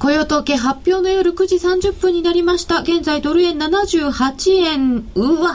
[0.00, 2.80] 雇用統計発表の夜9時30分になりました。
[2.80, 5.54] 現在ドル円78円、うわ、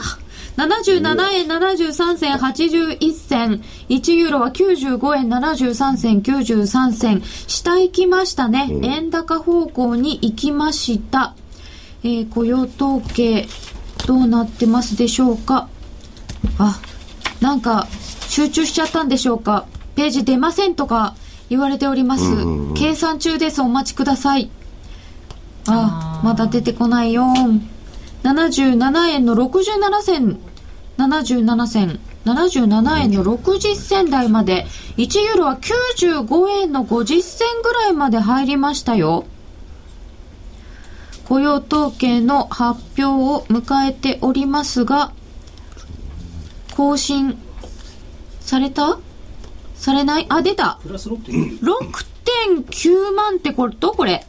[0.56, 3.64] 77円73銭81銭。
[3.90, 7.24] 1ユーロは95円73銭93銭。
[7.48, 8.70] 下行きましたね。
[8.84, 11.34] 円高方向に行きました。
[12.04, 13.48] えー、雇用統計、
[14.06, 15.68] どうなってますでしょうか？
[16.60, 16.80] あ、
[17.42, 17.88] なんか、
[18.30, 19.66] 集中しちゃったんでしょうか？
[19.96, 21.16] ページ出ませんとか
[21.50, 22.24] 言われております。
[22.76, 23.62] 計算中です。
[23.62, 24.50] お待ちください。
[25.68, 27.26] あ、まだ出てこないよ。
[28.24, 30.40] 77円の67銭、
[30.98, 34.66] 77銭、77円の60銭台まで、
[34.98, 39.26] 1ユーロは95円の50銭ぐらいまで入りましたよ。
[41.28, 45.12] 雇用統計の発表を迎えておりますが、
[46.76, 47.38] 更新
[48.42, 49.00] された？
[49.86, 50.26] されない？
[50.30, 54.26] あ、出た !6.9 万ってこれ、どこれ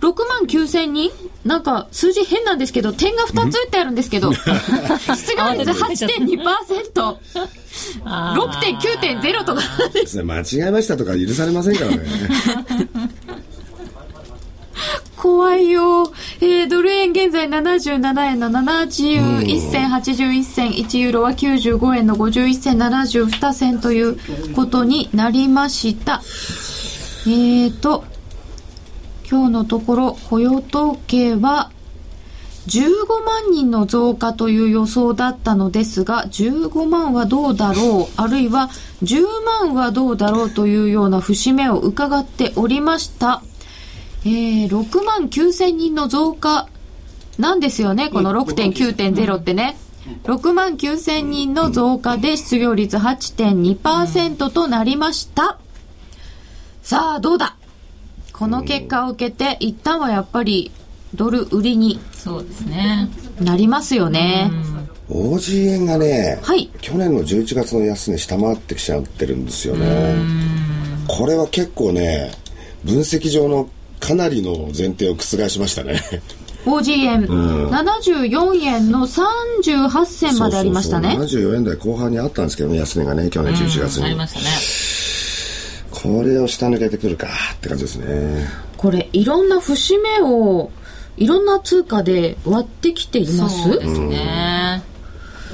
[0.00, 1.10] 6万9千人？
[1.46, 4.52] なんか数字変なんですけど、点が2つ打ってあるんですけど、失業
[5.58, 7.16] 率8.2%。
[8.04, 9.62] 6.9.0とか。
[10.22, 12.02] 間違えましたとか許されませんからね。
[15.16, 16.12] 怖いよ。
[16.40, 24.18] えー、ドル円現在77円の71銭81銭、1ユーロは95円の51銭72銭という
[24.54, 26.22] ことになりました。
[27.26, 28.04] えーと、
[29.28, 31.70] 今日のところ雇用統計は
[32.66, 38.70] 15万人の増加という予想だったのですが、15万はどうだろう、あるいは
[39.02, 39.24] 10
[39.62, 43.42] 万はどうだろうというような節目を伺っておりました。
[44.28, 46.68] えー、6万9千人の増加
[47.38, 49.76] なんですよね、この6.9.0ってね。
[50.24, 55.58] 6万9千人の増加で失業率8.2%となりました。
[56.82, 57.56] さあ、どうだ？
[58.32, 60.72] この結果を受けて、一旦はやっぱり
[61.14, 63.08] ドル売りにそうですね。
[63.40, 64.50] なりますよね。
[65.08, 70.16] OG 円がね、はい、去年の11月の安値下回ってきちゃってるんですよね。
[71.06, 72.32] これは結構ね、
[72.84, 73.68] 分析上の
[74.00, 76.00] かなりの前提を覆しましたね。
[76.64, 81.10] OG 円、うん、74円の38銭までありましたね。
[81.10, 84.46] そうそうそう74円台後半にあったんですけどね安値がね去年11月に、うん、ありましたね。
[85.90, 88.48] これを下抜けてくるかって感じですね。
[88.76, 90.70] これいろんな節目を
[91.16, 93.62] いろんな通貨で割ってきています？
[93.62, 94.82] そうですね、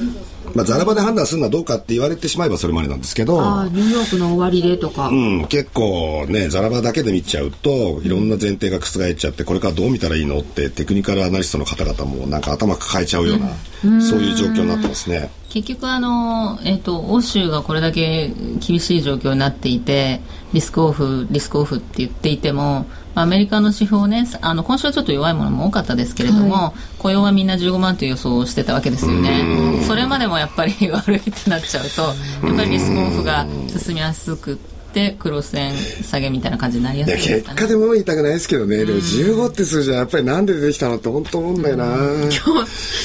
[0.00, 0.16] うん
[0.54, 3.40] まあ、ザラ場で判断するのはどうかって言われてしまえばそれまでなんですけど。
[3.40, 5.08] あニューヨークの終わりでとか。
[5.08, 13.52] うん、結構ね、ザラ場だけで見ちゃうと、いろんな前提が覆っちゃって、これからどう見たらいいのって、テクニカルアナリストの方々もなんか頭抱えちゃうような、
[13.84, 15.30] うん、そういう状況になってますね。
[15.52, 20.22] 結局あの、えっ、ー、と、欧州がこれだけ厳しい状況になっていて、
[20.54, 29.82] リスクオフ、リスクオフって言っていても、アメリカの指標ね、あの今週はちょっと弱いものも多かったですけれども、はい、雇用はみんな15万という予想をしてたわけですよね。
[29.86, 34.58] それまでもやっぱり悪いってなっちゃうと、やっぱりリスクオフが進みやすく
[34.92, 41.84] て、クロス円下げみたいな感じになりやすいですか、ね、結果でも言いたくないですけどね、でも15って数字はやっぱりなんで出てきたのって本当思うんだよな。
[41.84, 42.40] 今日、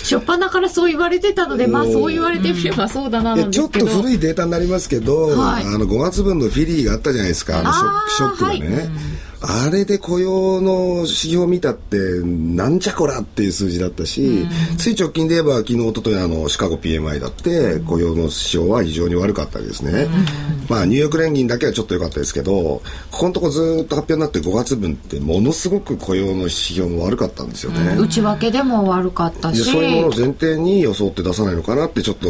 [0.04, 7.74] 初っ端からそう言われてたので、まあそう言われてみればそうだななんちょっと古いデータになりますけど、はい、あの5月分のフィリーがあったじゃないですか、あの
[8.10, 8.76] ショックがね。
[8.78, 20.26] はいあれで雇用の指標を見たってなんじゃこらっていう数字だったし、うん、つい直近で言えば昨日おとといあのシカゴ PMI だって雇用の指標は非常に悪かったですね、うん、
[20.70, 22.82] まあニューヨーク連銀だけはちょっと良かったですけどこ
[23.12, 29.64] このとこずっと発表になって5月分ってものすごく雇用の指標も悪かったんですよね、うん、内訳でも悪かったし。
[29.64, 32.30] そういうものを前提に予想って出さないのかなってちょっと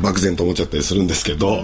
[0.00, 1.58] 漠然と思っちゃったりするんですけど、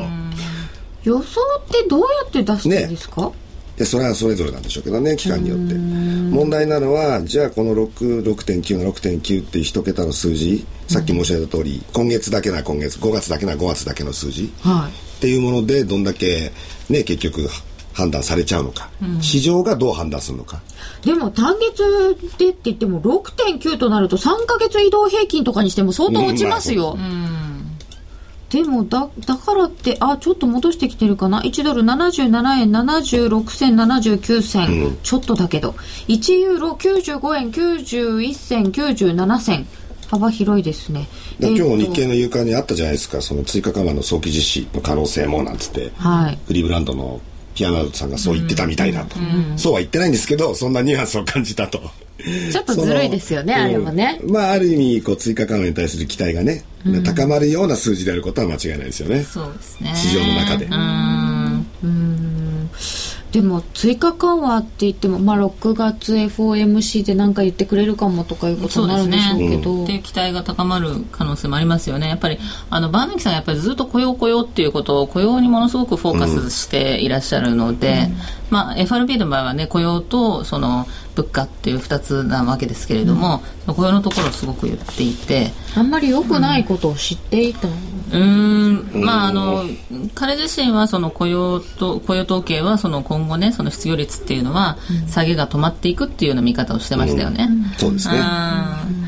[1.05, 3.42] 予想ってどうやって出すんですか、ね
[3.83, 5.75] でそれはそれぞれなんでしょうけどね期間によって。
[5.75, 16.53] 問題なのはじゃあこの6.9の6.9っていう一桁の数字さっき申し上げた通り、今月だけな今月5月だけな5月だけの数字、はい、っていうものでどんだけ
[16.89, 17.49] ね結局
[17.93, 20.63] 判断されちゃうのか、うん、市場がどう判断するのか。
[21.05, 27.01] でも単月でって言っても6.9となると3か月移動平均とかにしても相当落ちますよ、うん。
[27.01, 27.52] まあ
[28.53, 35.75] でもだ、だからって、あ、ちょっと戻してきてるかな？1ドル77円76銭79銭、うん、ちょっとだけど。
[36.09, 39.67] 1ユーロ95円91銭97銭。
[40.09, 41.09] 幅広いですね。
[41.41, 47.23] 今日日経の夕刊にあったじゃないですか、その追加緩和の早期実施の可能性もなんつって、はい、クリーブランドの
[47.55, 51.81] ピアノさんがそう言ってたみたいだと、うん、そうは言ってないんですけどそんなニュアンスを感じたと
[52.53, 59.25] ちょっとずるいですよねあれはね、まあある意味こう追加緩和に対する期待がね、うん、高まるような数字であることは間違いないですよね。
[59.25, 59.93] そうですね。
[59.95, 60.67] 市場の中で。
[60.67, 60.69] う
[61.87, 62.22] ん
[63.33, 72.09] でも追加緩和って言っても、まあ、6月 FOMC で何か言ってくれるかもとかいうことになるんでしょうけど、ね、っていう期待が高まる可能性もありますよね。
[72.09, 72.39] やっぱり
[72.69, 78.17] あのバーナキさんやっぱりずっと雇用雇用っていうことを雇用にものすごくフォーカスしていらっしゃるので、うん、
[78.51, 85.53] まあ、FRB の場合はね雇用とその物価っていう2つなわけですけれども、うん、雇用のところをすごく言っていて。
[85.75, 87.75] あんまり良くないことを知っていた、うん、
[88.13, 89.65] まああの
[90.15, 94.77] 彼自身はその雇用と雇用統計はその今後ねその失業率っていうのは
[95.09, 97.49] 下げが止まっていくっていうような見方をしてましたよね。
[97.51, 98.15] うん、そうですね。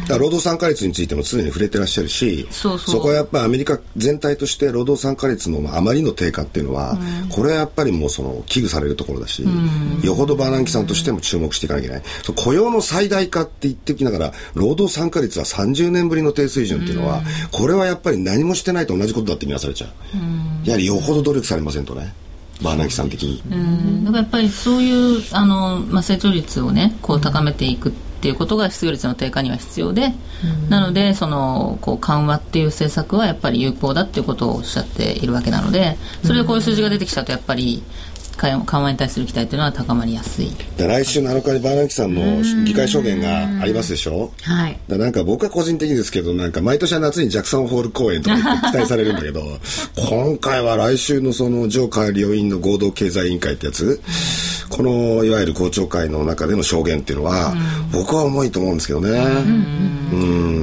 [0.08, 6.92] 労働参加率についても常に触れてらっしゃるしそこはやっぱりアメリカ全体として労働参加率のあまりの低下っていうのは、
[7.22, 12.04] うん、これはやっぱりもうその危惧されるところだし、うん、よほどバーナンキさんとしても注目していかなきゃいけない。
[12.36, 19.90] 雇用の最大化って言ってきながら労働参加率は30年ぶりの低水準っていうのは、うん、これはやっぱり何もしてないと同じことだって見なされちゃう、
[20.66, 22.12] やはりよほど努力されませんとね。
[22.62, 23.42] バーナキさん的に。
[23.50, 27.92] うん、だからやっぱりそういうあの、まあ、成長率をねこう高めていくっ
[28.24, 30.14] ていうことが失業率の低下には必要で、
[30.62, 37.82] うん、なのでそのこう緩和っていう政策はやっぱり有効だっていうことをおっしゃっているわけなのでそれでこういう数字が出てきたとやっぱり
[38.36, 49.42] 緩和に対する期待というのは高まりやすい来週7日にバーナキさんの議会証言がありますでしょはいだなんか僕は個人的ですけどなんか毎年は夏にジャクソンホール公演とか期待されるんだけど
[50.10, 54.00] 今回は来週のその上下両院の合同経済委員会ってやつ
[54.69, 57.54] このいわゆる公聴会の中での証言っていうのは
[57.92, 59.10] 僕は重いと思うんですけどね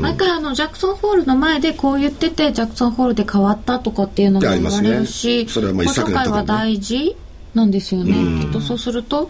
[0.02, 7.16] 毎回あのジャクソンホールの前でこう言っててジャクソンホールで変わったとかっていうのも言われるし、ね、それはまあ一作会は大事
[7.54, 9.30] なんですよね、きっとそうすると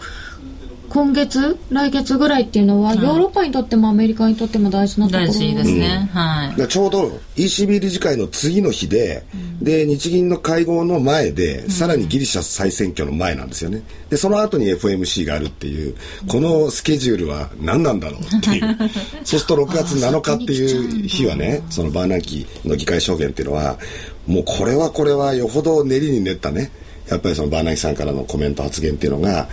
[0.92, 5.26] 今月来月ぐらいっていうのは、ヨーロッパにとってもアメリカにとっても大事なところ。
[5.26, 6.68] 大事ですね、うん、はい。
[6.68, 13.82] ちょうど ECB 理事会の次の日で、うん、で日銀の会合の前で、さらにギリシャ再選挙の前なんですよね。
[14.10, 15.96] でその後に FMC があるっていう
[16.28, 18.76] このスケジュールは何なんだろうっていう。
[19.24, 23.78] そうすると6月7日っていう日はねそのバーナンキの議会証言っていうのは
[24.26, 26.70] もうこれはこれはよほど練りに練ったね
[27.08, 29.48] やっぱりそのバーナキさんからのコメント発言っていうのが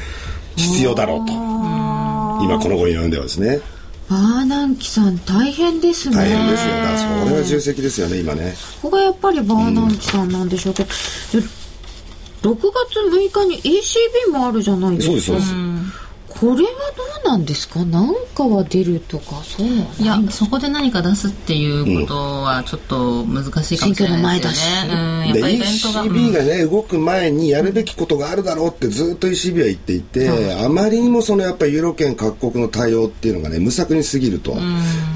[0.56, 1.34] 必要だろうと。
[1.34, 3.60] 今この後に読んではですね。
[4.10, 6.16] バーナンキさん大変ですね。
[6.16, 6.74] 大変ですよ。
[6.74, 8.56] だからそれは重責ですよね今ね。
[8.82, 10.90] ここがやっぱりバーナンキさんなんでしょうけど、
[11.36, 13.00] うん、6月
[13.34, 15.12] 6日に ECB もあるじゃないですか。
[15.12, 15.54] そうですそうです、
[16.40, 17.84] これはどうなんですか？
[17.84, 34.54] 何かは出るとかそういやそこで何か出すっていうことはちょっと難しいかもしれないですよね、うん、で ECB がね動く前にやるべきことがあるだろうってずっと ECB は言っていて、あまりにもそのやっぱりユーロ圏各国の対応っていうのがね無策に過ぎると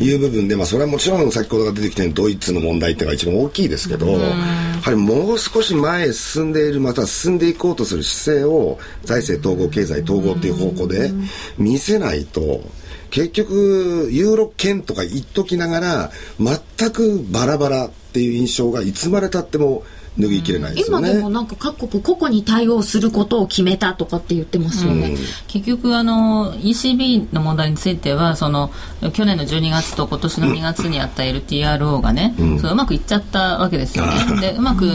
[0.02, 11.13] いう部分で、まあそれはもちろん先ほどが出てきたようにドイツの問題っていうのが一番大きいですけど、やはりもう少し前へ進んでいるまたは進んでいこうとする姿勢を財政統合経済統合っていう方向で
[11.58, 12.62] 見せないと
[13.10, 19.84] 結局ユーロ圏とか言っときながら全くバラバラっていう印象がいつまでたっても
[20.20, 25.18] 脱ぎきれないですよね、今でもなんか各国個々に対応することを決めたとかって言ってますよね、うん、
[25.48, 28.72] 結局あの ECB の問題についてはその
[29.14, 34.14] 去年の12月と今年の2月にあった LTRO がね、うん、そううまくいっちゃったわけですよね。
[34.40, 34.86] でうまく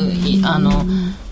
[0.45, 0.85] あの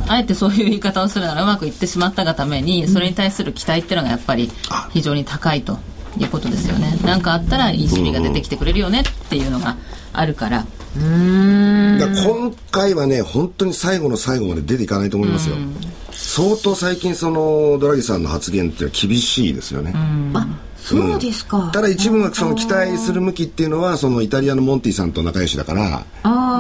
[0.09, 4.51] あえてそういう言い方をするならうまくいってしまったがためにそれに対する期待っていうのがやっぱり
[4.93, 5.79] 非常に高いと
[6.19, 6.99] いうことですよね。
[7.05, 9.77] 何かあったら ECB が出てきてくれるよねっていうのが
[10.13, 10.67] あるから
[10.97, 11.87] うん。
[12.25, 15.57] 今回はね本当に最後の最後まで出ていかないと思いますよ。
[16.13, 19.93] 相当最近そのドラギさんの発言って厳しいですよね。
[20.35, 26.07] あそうですか、うん、ただ一部がその期待する向きっていうのはそのイタリアのモンティさんと仲良しだから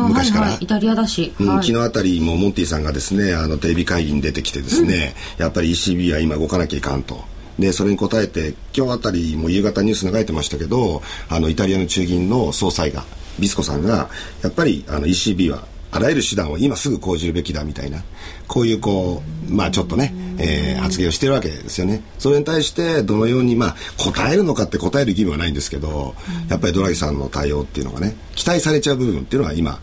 [0.08, 7.24] 昔から、はいはい、イタリアだし、うん、昨日あたりもモンティさんがですねあのテレビ会議に出てきてですね、うん、やっぱり ECB は今動かなきゃいかんと。
[7.58, 13.04] で、それに応えて、今日あたりも夕方ニュース流れてましたけど、あの、イタリアの中銀の総裁が、
[13.38, 14.08] ビスコさんが、
[14.42, 18.02] やっぱり、あの、ECB は、あらゆる手段を今すぐ講じるべきだみたいな、
[18.48, 22.02] こういうこう、まあちょっとね、えー、発言をしてるわけですよね。
[22.18, 26.14] それに対してどのように、まあ答えるのかって答える義務はないんですけど、
[26.48, 29.80] やっぱりドラギさんの対応っていうのがね、期待されちゃう部分っていうのは今、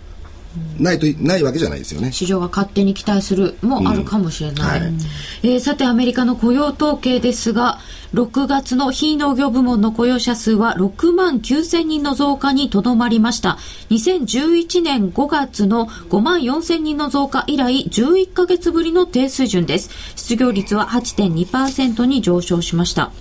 [0.80, 2.12] ないとないわけじゃないですよね。
[2.12, 4.86] 市場が勝手に期待するもあるかもしれない、うん。
[4.86, 5.06] はい、
[5.44, 7.80] えー、さてアメリカの雇用統計ですが
[8.14, 13.58] 6月の非農業部門の雇用者数は6万9000人の増加にとどまりました。
[13.90, 19.90] 2011年5月の5万4000人の増加以来11ヶ月ぶりの低水準です。
[20.16, 23.12] 失業率は8.2%に上昇しました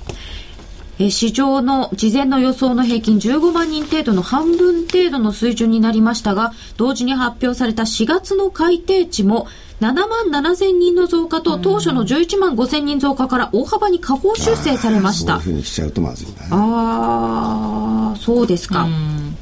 [0.99, 9.49] え市場の事前の予想の平均15万人程度の半分程度の水準になりましたが、同時に発表された4月の改定値も
[9.81, 9.95] 7
[10.31, 15.41] 万7千人の増加と当初の11万5千人増加から大幅に下方修正されました。
[15.41, 16.35] そういうふうにしちゃうとまずいな。
[16.51, 18.87] ああ、そうですか。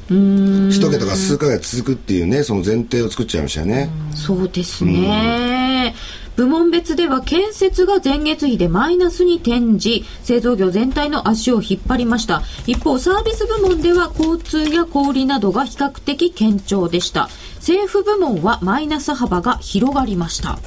[0.09, 0.69] うん。
[0.71, 3.89] 一桁が数ヶ月続くっていうね、その前提を作っちゃいましたよね。
[4.15, 5.93] そうですね。
[6.35, 12.41] 部門別では建設が前月比でマイナスに転じ製造業全体の足を引っ張りました。
[12.65, 17.29] 一方サービス部門では交通や小売などが比較的堅調でした。
[17.57, 20.59] 政府部門はマイナス幅が広がりました。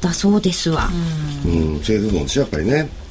[0.00, 0.88] だそうですわ。
[1.46, 3.03] うん政府部門ですやっぱりね。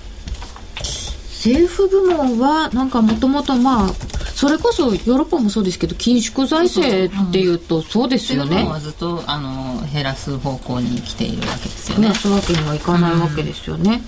[1.43, 3.93] 政府部門はなんかもともとまあ
[4.33, 8.63] それこそヨーロッパもそうですけど緊縮財政っていうとそうですよね。
[8.63, 12.07] はずっとあの減らす方向に来ているわけですよね。
[12.09, 14.01] ねそういうわけにはいかないわけですよね。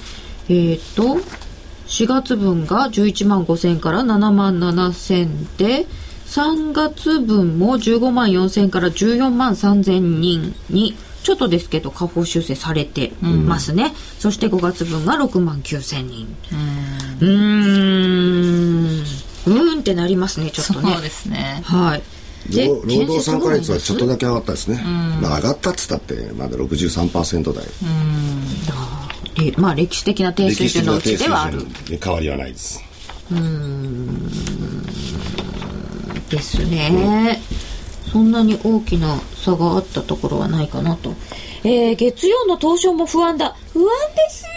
[0.49, 1.19] うん、えっ、ー、と
[1.87, 5.85] 4月分が11万5千から7万7千で
[6.27, 19.05] 3月分も15万4千から14万3千人にちょっとですけど下方修正されてますね、うん、そして5月分が6万9千人うんうん。
[19.79, 20.93] ってなりますねちょっとね。
[20.93, 21.61] そうですね。
[21.63, 22.03] はい。
[22.51, 24.79] で労働参加率はちょっとだけ上がったですね、
[25.19, 27.65] まあ、上がったっつったってまだ63%台。
[29.43, 29.61] うん。
[29.61, 31.65] まあ歴史的な低水準のうちではある。
[32.01, 32.83] 変わりはないです。
[33.31, 34.25] うん。
[36.29, 37.39] ですね、
[38.05, 41.13] うん、そんなに大きな差があったところはないかなと
[41.65, 43.55] えー、月曜の東証も不安だ。
[43.73, 44.49] 不安ですよ。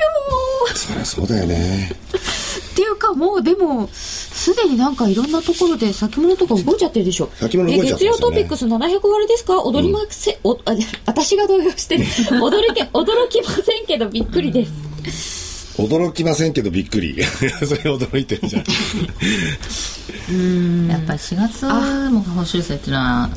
[0.76, 1.90] そりゃそうだよね。
[1.90, 7.30] っていうかもうでもすでになんかいろんなところで先物とか動いちゃってるでしょ。
[7.36, 9.56] 先物動いちゃって、ね、月曜トピックス700割ですか？
[9.58, 10.32] 驚りませ。
[10.32, 10.74] ん、うん、おあ
[11.06, 11.96] 私が動揺して
[12.28, 17.16] 驚き驚きませんけどびっくりです、驚きませんけどびっくり。
[17.24, 18.64] それ驚いてるじゃん。
[20.30, 20.88] うん。
[20.88, 21.64] やっぱり4月
[22.12, 23.30] も報酬制っていうのは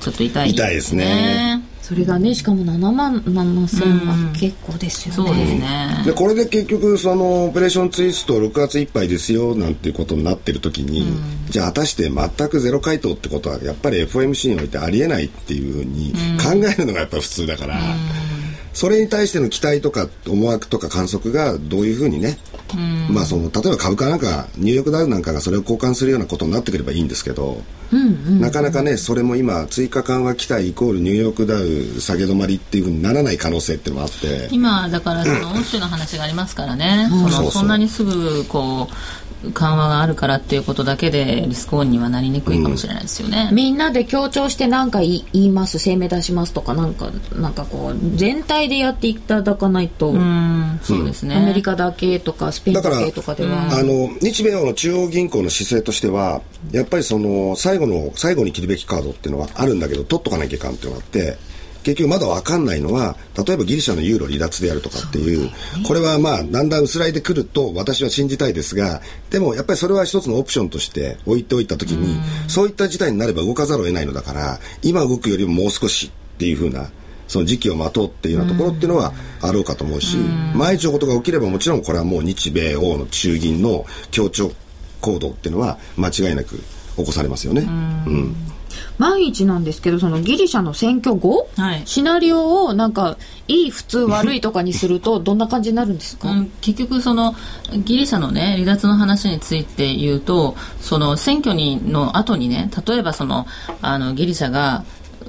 [0.00, 6.02] ちょっと痛い、ね、痛いですねそれがねしかも7万7千は結構ですよね、そうですね。
[6.04, 11.06] でこれで結局そのオペレーションツイスト6月いっぱいですよなんていうことになってる時に、
[11.48, 16.12] じゃあ果たして全くゼロ回答ってことはやっぱり FOMC においてありえないっていうふうに
[16.42, 17.78] 考えるのがやっぱ普通だから、
[18.72, 22.36] それに対しての期待とか思惑とか観測がどういうふうにね、
[23.08, 27.62] まあその例えば株価なんかニューヨークダウなんかがそれを交換するようなことになってくればいいんですけど、
[27.92, 34.48] うんうん、なかなかねそれも今追加緩和期待イコールニューヨークダウ下げ止まりっていうふうにならない可能性っていうのもあって。
[34.50, 50.16] 今だからその欧州の話がありますからね、そのそんなにすぐこう緩和があるからっていうことだけでリスクオンにはなりにくいかもしれないですよね、うん、みんなで強調して何か言います声明出しますとかなんかなんかこう全体でやっていただかないと、う
[50.82, 51.36] そうですね。
[51.36, 53.68] アメリカだけとかスペインだけとかでは。
[53.72, 61.38] あの日米の中央銀行の姿勢としてはやっぱりその最後の最後に切るべきカードっていうのはあるんだけど取っとかなきゃいかんっていうのがあって
[61.86, 63.14] 結局まだ分かんないのは
[63.46, 65.48] 例えばギリシャのユーロ離脱であるとかっていう
[65.86, 69.00] これはまあだんだん薄らいでくると私は信じたいですが
[69.30, 76.90] でもやっぱりそれは一つのオプションとして置いておいた時にそういった事態になれば動かざるを得ないのだから今動くよりももう少しっていうふうな
[77.28, 80.16] その時期を待とうっていうようなところっていうのはあろうかと思うし、
[80.54, 84.52] 万一のことが起きればもちろんこれはもう日米欧の中銀の協調
[85.00, 86.56] 行動っていうのは間違いなく
[86.96, 87.62] 起こされますよね。
[87.62, 87.64] う
[88.10, 88.55] ん
[88.98, 93.16] 万一なんですけどそのギリシャの選挙後、はい、シナリオをなんか
[93.48, 97.34] いい普通悪いとかにすると どんな感じになるんですか、うん、結局その
[97.84, 103.46] ギリシャのね離脱の話について言うとその選挙にの後にね例えばその
[103.82, 104.84] あのギリシャが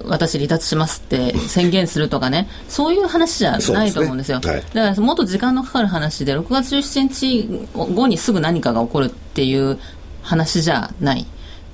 [0.06, 4.40] 私離脱しますって宣言するとかね、そういう話じゃないと思うんですよ。
[4.42, 9.80] すねはい、だからもっと時間のかかる話で、6月17日後にすぐ何かが起こるっていう
[10.22, 11.26] 話じゃない。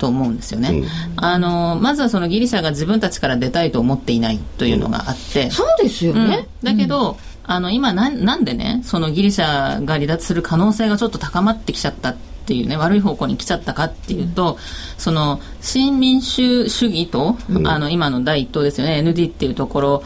[0.03, 14.57] と思うんですよね、うん、あのまずはそのギリシャが自分たちから出たいと思っていないというのがあって、うん、そうですよね、うん、だけど、あの今ななんでねそのギリシャが離脱する可能性がちょっと高まってきちゃったっていうね悪い方向に来ちゃったかっていうと、
[14.97, 20.03] その新民主主義と、あの今の第一党ですよね ND っていうところ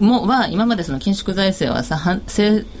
[0.00, 1.98] もは今までその緊縮財政はさ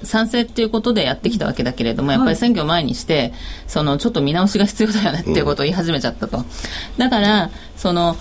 [0.02, 3.32] 賛成っていうことでやってきたわけだけれども、やっぱり選挙前にして、
[3.66, 6.44] そのちょっと見直しが必要だよねっていうことを言い始めちゃったと。
[6.96, 8.16] だからその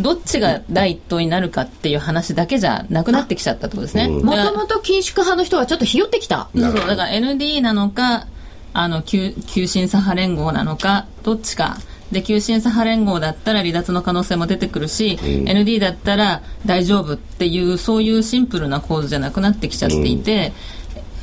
[0.00, 4.08] どっちが第一党になるかっていう話だけじゃなくなってきちゃったとですね。
[4.08, 6.48] もともと緊縮派の人はちょっとひよってきた。
[6.54, 8.26] そうだから ND なのか、
[8.72, 11.78] あの急急進左派連合なのかどっちか。
[12.12, 20.52] で急進左派連合だったら離脱の可能性も出てくるし、うん、ND だったら大丈夫っていうそういうシンプルな構図じゃなくなってきちゃっていて、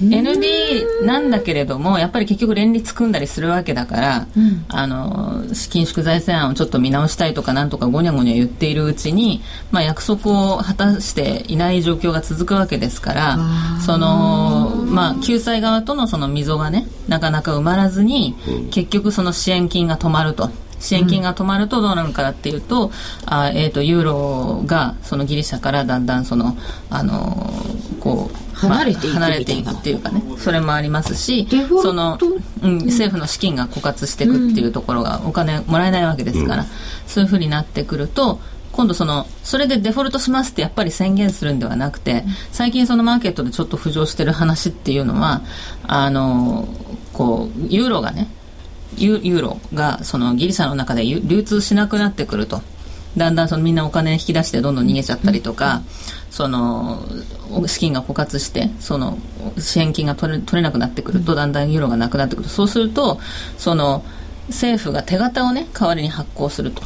[0.01, 13.37] ND なんだけれどもやっぱり結局連立組んだりするわけだから、うん、あの資金縮財政案をちょっと見直したいとかなんとかごにゃごにゃ言っているうちに、まあ、約束を果たしていない状況が続くわけですから
[13.85, 18.35] その、まあ、救済側とのその溝がねなかなか埋まらずに、
[18.71, 20.49] 結局その支援金が止まると。
[20.81, 22.91] 支援金が止まるとどうなるかっていうと,、
[23.25, 26.57] あえーと、ユーロがそのギリシャからだんだんその、
[26.89, 27.53] あの
[27.99, 30.21] こう離れていく、離れていくっていうかね。
[30.37, 31.47] それもありますし
[31.81, 32.17] その、
[32.63, 36.69] うん、政府の資金が枯渇していくっていうところがお金もらえないわけですから、うん、
[37.07, 38.39] そういうふうになってくると
[38.71, 45.41] 今度そのそれでデフォルトしますってやっぱり宣言するんではなくて最近そのマーケットでちょっと浮上してる話っていうのは
[45.83, 46.67] あの
[47.13, 48.27] こうユーロがね
[48.97, 52.61] ユーロがそのギリシャの中で流通しなくなってくると。
[53.17, 55.81] だんだんそのみんなお金引き出してどんどん逃げちゃったりとか、
[56.29, 57.03] その
[57.67, 59.17] 資金が枯渇してその
[59.57, 63.19] 支援金が取れ取れなくなってくるとだんだんユーロがなくなってくるそうすると
[63.57, 64.05] その
[64.47, 66.83] 政府が手形をね代わりに発行すると。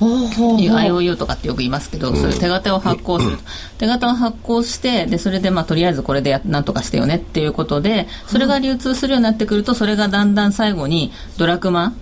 [0.00, 3.42] IOU とかってよく言いますけど、そういう手形を発行すると、
[3.78, 11.94] 手形を発行してでそれでまあとりあえずこれでやなんとかしてよねっていうことでそれが流通するようになってくるとそれがだんだん最後にドラクマ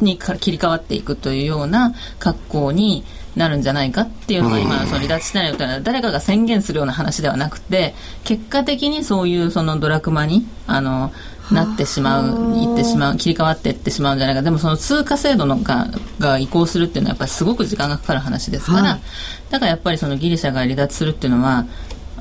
[0.00, 11.12] に切り替わっていくというような格好になるんじゃないかっていうのが今、その離脱しないよというのは誰かが宣言するような話ではなくて結果的にそういうそのドラクマにあの
[11.50, 14.42] なってしまう、いってしまう、切り替わっていってしまうんじゃないか。
[14.42, 15.88] でもその通貨制度のが
[16.18, 18.98] が移行するっていうのはやっぱりすごく時間がかかる話ですから、
[19.50, 21.66] だからやっぱりそのギリシャが離脱するっていうのは、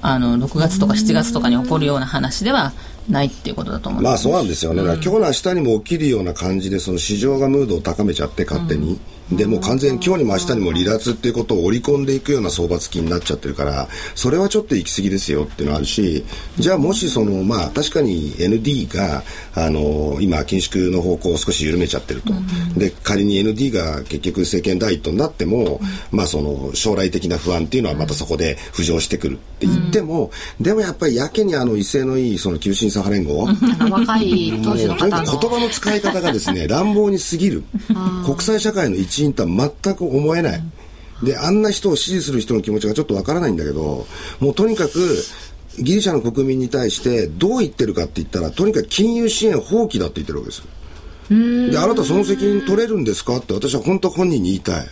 [0.02, 2.74] あの6月とか7月とかに起こるような話では
[3.10, 9.00] ないっていうことだと思まあそうなんですよね、うん、今日の明日にも起きるような感じでその市場がムードを高めちゃって勝手に、うん、
[9.32, 16.24] でも完全に今日にも明日にも離脱っていうことを織り込んでいくような相場付きになっちゃってるからそれはちょっと行き過ぎですよっていうのがあるし
[16.60, 19.24] じゃあもしそのまあ確かに ND が
[19.56, 25.80] あの今緊縮の方向を少し緩めちゃってると、うん、で仮に ND が結局政権第一党になっても、
[26.12, 33.46] まあその将来的な不安っていうのはまたそこで浮上してくるって言っても、でもやっぱりやけにあの威勢のいいその急進左派連合
[33.90, 35.40] 若い当時の方の。
[35.40, 37.64] 言葉の使い方がですね乱暴に過ぎる。
[38.26, 40.64] 国際社会の一員とは全く思えない、
[41.24, 44.06] であんな人を支持する人の気持ちがちょっとわからないんだけど
[44.40, 45.24] もうとにかく
[45.80, 50.64] ギリシャの国民に対してどう言ってるかって言ったらとにかく金融支援放棄だって言ってるわけです。
[51.72, 54.88] であなたその責任取れるんですかって私は本当本人に言いたい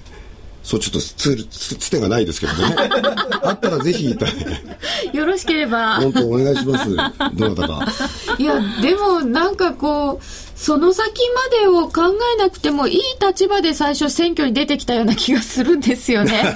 [0.64, 2.76] そうちょっとツールつつてがないですけどね。
[3.44, 4.32] あったらぜひ言いたい
[5.14, 5.98] よろしければ。
[5.98, 6.96] 本当お願いします。
[7.36, 7.88] どなたか。
[8.38, 16.56] いやでもなんかこうその先までを考えなくてもいい立場で最初選挙に出てきたような気がするんですよね。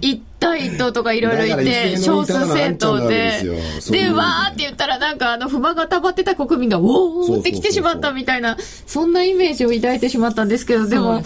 [0.00, 3.42] 一 対党とかいろいろいて、少数政党で。
[3.90, 11.24] で、わーって言ったらなんかあの不満が溜まってた国民が、おーって来てしまったみたいな、そんなイメージを抱いてしまったんですけど、でも、ね、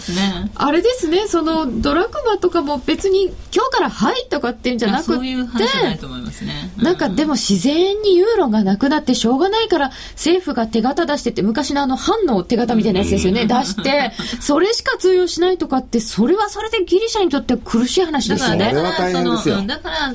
[0.55, 6.71] あれですね、そのドラクマとかも別に今日からはいとかっていうんじゃなくて、そういう話じゃないと思いますね。
[6.77, 18.73] なんかでも自然にユーロがなくなってしょうがないから政府が手形出してて、昔のあの藩の手形みたいなやつですよね、出して、 それしか通用しないとかって、それはそれでギリシャにとって苦しい話ですよね。
[19.13, 20.13] だからその、だから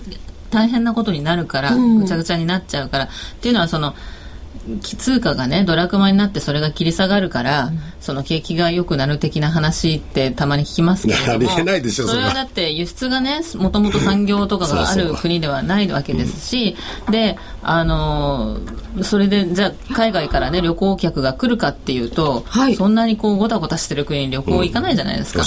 [0.50, 3.08] 大変なことになるから、ぐちゃぐちゃになっちゃうから、っ
[3.40, 3.94] ていうのはその、
[4.80, 12.32] 通貨がねドラクマになってそれが切り下がるから、うん、その景気が良くなる的な話ってたまに聞きますけどもありえないでしょそれは。
[12.32, 16.76] だって輸出がねもともと産業とかがある国ではないわけですし
[17.10, 18.58] であの
[19.02, 25.42] それでじゃあ海外からね旅行客が来るかっていうと、はい、そんなにこうごたごたしてる国に旅行行かないじゃないですか、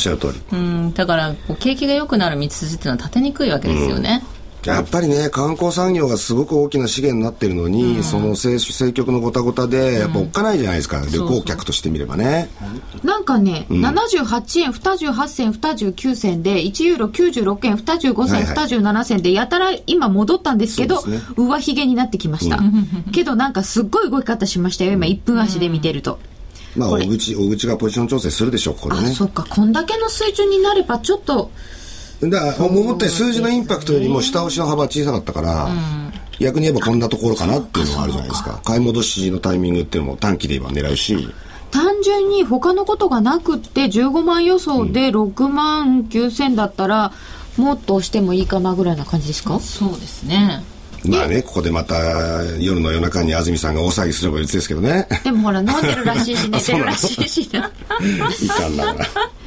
[0.52, 12.50] うん、うんだからこう景気が良くなる道筋っていうのは立てにくいわけですよね、うんやっぱりね、観光産業がすごく大きな資源になってるのに、うん、その政政局のごたごたで、やっぱおっかないじゃないですか、うん、旅行客としてみればね。
[13.04, 22.58] なんかね、うん、78円、28銭、29銭で、1ユーロ96円、25銭、はいはい、27銭で、やたら今戻ったんですけど、ね、上髭になってきました。
[22.58, 25.06] うん、けどなんかすっごい動き方しましたよ、今。
[25.06, 26.20] 1分足で見てると。
[26.76, 29.10] まあ、大口、大口がポジション調整するでしょう、これね。
[29.10, 31.52] あ、そっか、こんだけの水準になれば、ちょっと、
[32.22, 35.70] だから思ったより数字のインパクトよりも下押しの幅小さかったから、
[36.40, 38.62] 逆に言えばこんなところかなっていうのがあるじゃないですか。
[38.66, 41.30] 買い戻しのタイミングっていうのも短期で言えば狙うし。
[41.70, 47.12] 単純に他のことがなくって15万予想で6万9千だったら、
[47.58, 49.60] もっと押してもいいかなぐらいな感じですか？
[49.60, 50.64] そうですね。
[51.06, 51.96] まあね、ここでまた
[52.60, 55.08] 夜の夜中に安住さんが大騒ぎすれば別ですけどね。
[55.24, 57.72] でもほら、飲んでるらしいし、 寝てるらしいしな。
[58.42, 58.96] いかんな。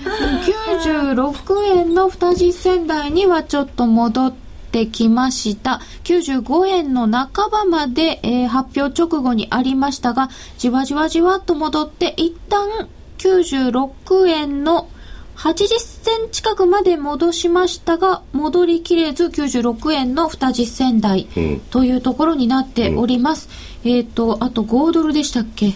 [0.04, 4.34] 96円の二十銭台にはちょっと戻っ
[4.70, 5.80] ってきました。
[6.04, 14.88] 95円の半ばまで、えー、発表直後にありましたが、じわじわじわっと戻って、一旦96円の
[15.36, 21.26] 80銭近くまで戻しましたが、戻りきれず96円の20銭台
[21.70, 23.48] というところになっております。
[23.84, 25.74] うん、えっ、ー、と、あと5ドルでしたっけ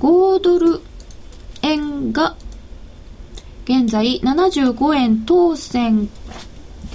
[0.00, 0.80] ?5 ドル
[1.62, 2.36] 円が
[3.64, 6.08] 現在75円当選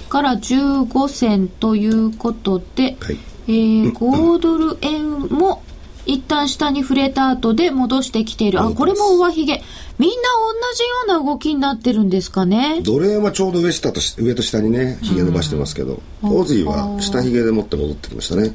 [0.08, 5.62] から15銭ということで、はい、えー、5ドル円も
[6.06, 8.60] 一旦下に触れた後で戻してきている。
[8.60, 9.62] あ、これも上髭。
[9.98, 12.80] みんな同じような動きになってるんですかね。
[12.82, 18.54] ドル円はちょうど上下と上と下にね、髭伸ばしてますけど、うん、オーズイは下髭でもって戻ってきましたね。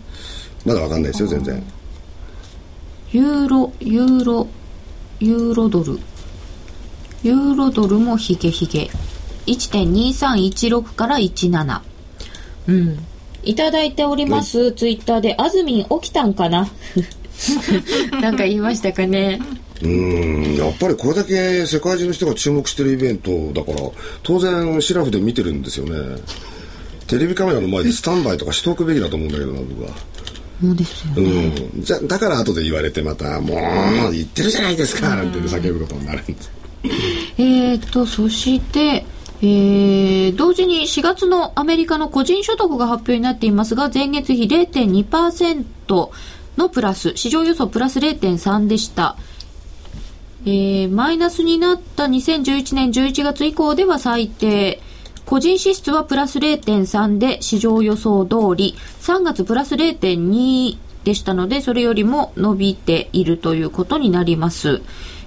[0.65, 1.63] まだわかんないですよ、全然。
[3.11, 4.47] ユーロ、ユーロ、
[5.19, 5.99] ユーロドル。
[7.25, 8.91] ユーロドルもヒゲヒゲ。
[9.47, 11.81] 1.2316から17。
[12.67, 12.99] うん。
[13.43, 16.69] いただいております、ツイッターで、あずみん起きたんかな？
[18.21, 19.41] なんか言いましたかね。
[19.81, 20.55] うん。
[20.55, 23.89] やっぱりこれだけ世界中の人が注目してるイベントだから
[24.21, 26.21] 当然シラフで見てるんですよね。
[27.07, 29.89] テレビカメラの前でスタンバイとかしておくべきだと思うんだけどな僕は。
[30.61, 33.55] そうですよね、うん、じゃだから後で言われてまた「も
[34.09, 36.41] う言ってるじゃないですか」なんて叫ぶことになるんで。
[36.41, 36.49] す
[37.37, 39.05] えっと、そして、
[39.41, 46.09] えー、同時に4月のアメリカの個人所得が発表になっていますが、前月比0.2%
[46.57, 49.17] のプラス、市場予想プラス0.3でした。
[50.45, 54.81] えー、マイナスになった2011年11月以降では最低。
[55.25, 64.81] 個人支出はプラス0.3で市場予想通り、3月プラス0.2でしたので、それよりも伸びているということになります。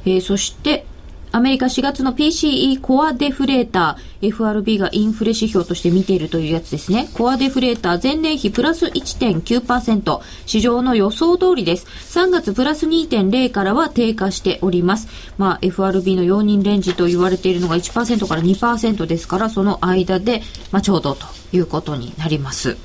[0.04, 0.86] えー、そして、
[1.30, 7.08] アメリカ4月の PCE コアデフレーター、FRB がインフレ指標として見ているというやつですね。
[7.14, 11.86] コアデフレーター前年比プラス1.9%、市場の予想通りです。
[12.18, 15.08] 3月プラス2.0からは低下しております。
[15.36, 22.76] まあ FRB の容認レンジと言われているのが1%から2%ですから、その間で、まあちょうどということになります。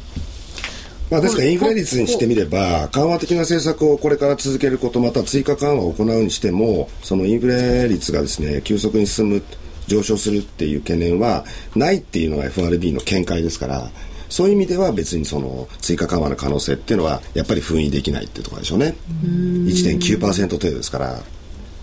[1.13, 9.43] まあ、ですからインフレ率にしてみれば緩和的な政策をこれから続けることまた追加緩和を行うにしてもそのインフレ率がですね急速に進む
[9.85, 11.45] 上昇するっていう懸念は
[11.75, 13.91] ないっていうのが FRB の見解ですから
[14.27, 18.95] そういう意味では別にその追加緩和の可能性っていうのはやっぱり封印できないっていうところでしょうね。
[19.21, 21.19] 1.9%程度ですから。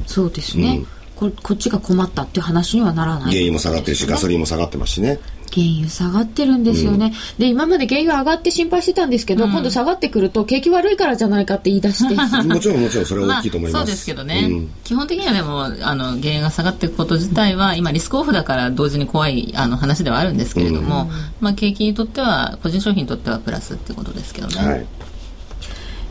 [0.09, 5.21] そうですね、うん、ここっちが困ったっていう話にはならない、原油も下がってるし、ガソリンも下がってますしね
[5.53, 12.15] 原油下がってるんですよね、うん、で今まで原油上がって心配してたんですけど、うん、今度下がってくると景気悪いからじゃないかって言い出して。
[12.47, 21.11] もちろんもちろんそれは大きいと思います、まあ、そうですけどね、うん、基本的にはでもあの原油が下がっていくこと自体は今リスクオフだから同時に怖いあの話ではあるんですけれども、
[21.41, 24.87] まあ、景気にとっては個人商品にとってはプラスってことですけどね、はい。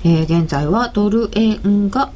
[0.06, 2.12] えー、現在はドル円が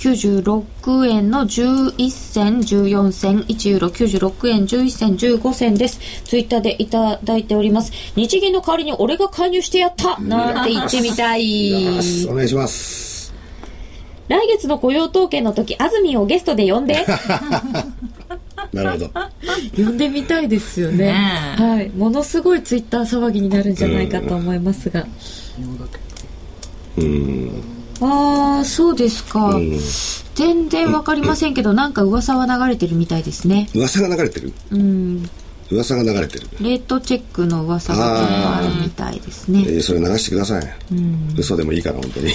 [0.00, 6.00] 96円の11銭14銭1ユーロ96円11銭15銭です。
[6.24, 7.92] ツイッターでいただいております。
[8.16, 10.18] 日銀の代わりに俺が介入してやった。
[10.18, 11.84] なんて言ってみたい。
[12.30, 13.34] お願いします。
[14.28, 17.04] 来月の雇用統計の時安住をゲストで呼んで。
[18.72, 19.10] なるほど。
[19.76, 21.12] 呼んでみたいですよね。
[21.58, 25.06] はい、ものすごいツイッター騒ぎになるんじゃないかと思いますが。
[26.96, 29.78] うんああそうですか、うん、
[30.34, 33.68] 全然わかりませんけど、なんか噂は流れてるみたいですね。
[33.74, 34.52] 噂が流れてる？
[34.70, 35.30] うん。
[35.70, 36.48] 噂が流れてる。
[36.60, 39.60] レートチェックの噂があるみたいですね。
[39.60, 42.32] えー、それ流してください、うん、嘘でもいいから本当に。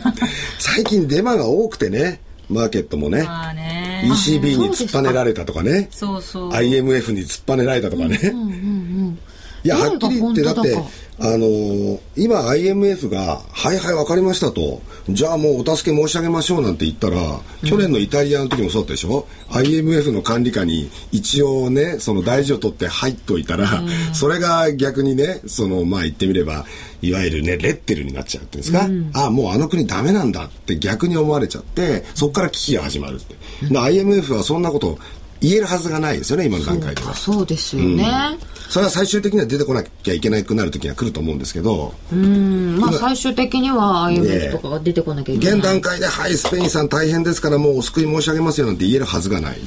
[0.58, 3.22] 最近デマが多くてねマーケットもね。
[3.54, 4.02] ね。
[4.04, 5.88] ECB に突っぱねられたとかね。
[5.90, 6.52] そうそう。
[6.52, 9.18] IMF に突っぱねられたとかね、うんうんうん、
[9.64, 10.78] いやはっきり言ってだって
[11.18, 26.66] あのー、今 IMF が、はいはい分かりましたと、じゃあもうお助け申し上げましょうなんて言ったら、うん、去年のイタリアの時もそうだったでしょ ?IMF の管理下に一応ね、その大事を取って入っといたら、うん、それが逆にね、その、まあ言ってみれば、
[27.00, 33.36] いわゆるね、レッテルになっちゃうっていうんですか、うん、ああ、もうあの国ダメなんだって逆に思われちゃって、そこから危機が始まるって。
[33.74, 34.98] IMF はそんなこと
[35.40, 37.14] 言えるはずがないですよね、今の段階では。
[37.14, 41.94] そうですよね、うん、それは最終的には出てこなきゃいけなくなる時には来ると思うんですけど。
[42.12, 45.58] うん、まあ最終的には IMF とかが出てこなきゃいけない。
[45.58, 49.58] 現段階で、はい、スペインさん大変ですからもうお救い申し上げますよなんて言えるはずがない。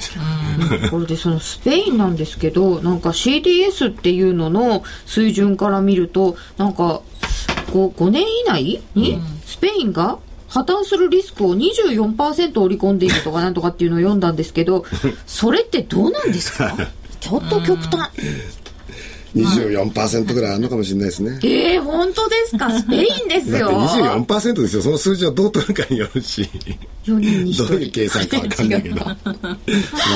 [0.90, 7.02] これでそのスペインなんですけど、なんか CDS っていうのの水準から見ると、なんか
[7.72, 14.84] 5, 5年以内にスペインが破綻するリスクを24%織り込んでいるとかなんとかっていうのを読んだんですけど、
[15.26, 16.76] それってどうなんですか？
[17.20, 18.10] ちょっと極端。
[19.36, 21.40] 24%ぐらいあるのかもしれないですね。
[21.44, 22.70] ええー、本当ですか？
[22.72, 23.72] スペインですよ。
[23.72, 24.82] だって24%ですよ。
[24.82, 26.50] その数字はどう取るかによるし。
[27.06, 27.68] 4人に1人。
[27.68, 29.06] どういう計算かわかんないけど。
[29.06, 29.18] まあ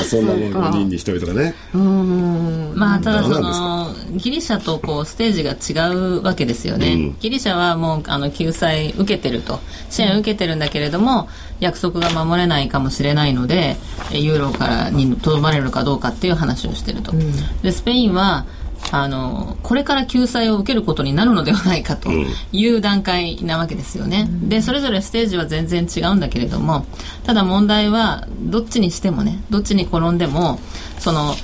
[0.04, 1.54] そんなもん4人に1人とかね。
[1.74, 2.72] うん。
[2.74, 6.94] まあただその、ギリシャとこうステージが違うわけですよね。
[6.94, 9.60] うん、ギリシャはもうあの救済受けてると。
[9.90, 11.28] 支援受けてるんだけれども、
[11.60, 13.76] 約束が守れないかもしれないので、
[14.12, 17.12] ユーロからにとどまれるかどうかっていう話をしてると。
[17.12, 18.44] うん、で、スペインは、
[18.92, 22.10] あのこれから救済を受けることになるのではないかと
[22.52, 26.86] いう段階なわけですよね、うん、でそれぞれステージは全然違うんだけれども
[27.24, 30.58] ただ問題はどっちにしてもねどっちに転んでも
[30.98, 31.34] その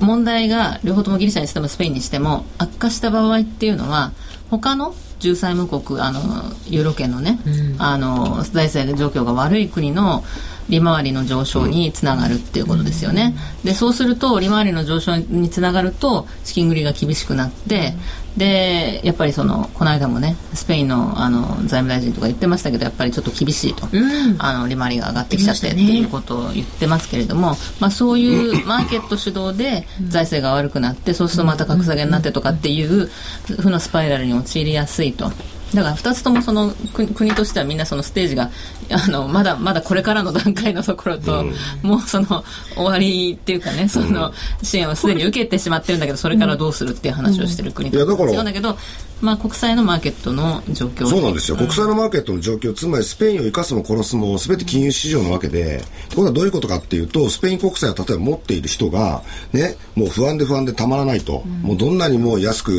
[0.00, 4.12] 問題が両方ともギリシャにしてもスペインにしても悪化した場合っていうのは
[4.50, 6.20] 他の重債務国あの
[6.66, 10.24] ユーロ圏のね、うん、あの財政状況が悪い国の
[10.70, 13.34] 利回りの上昇につながるっていうことですよね。
[13.64, 17.94] で、そうすると、利回りの上昇につながると、資金繰りが厳しくなって、
[18.36, 33.10] で、やっぱりその、この間もね、スペインのあの財務大臣とか言ってましたけど、やっぱりちょっと厳しいと、うん、あの利回りが上がってきちゃってっていうことを言ってますけれども、まあ、そういうマーケット主導で財政が悪くなって、そうするとまた格下げになってとかっていう
[33.58, 35.32] 負のスパイラルに陥りやすいと。
[35.74, 36.72] だから2つともその
[37.14, 38.50] 国としてはみんなそのステージが
[38.90, 47.98] あのまだまだこれからの段階のところと、うん、もうその終わりっていうかねその支援をすでに受けてしまってるんだけどそれからどうするっていう話をしてる国と。
[47.98, 48.76] 違うんだけど、
[49.20, 51.06] まあ、国際のマーケットの状況。
[51.06, 55.82] そうなんですよ、うん、国際のマーケットの状況つまりスペインを生かすも殺すも全て金融市場なわけで
[56.14, 62.72] これはどういうことかっていうとスペイン国債を例えば持っている人がねもう不安で不安でたまらないと、うん、もうどんなにも安く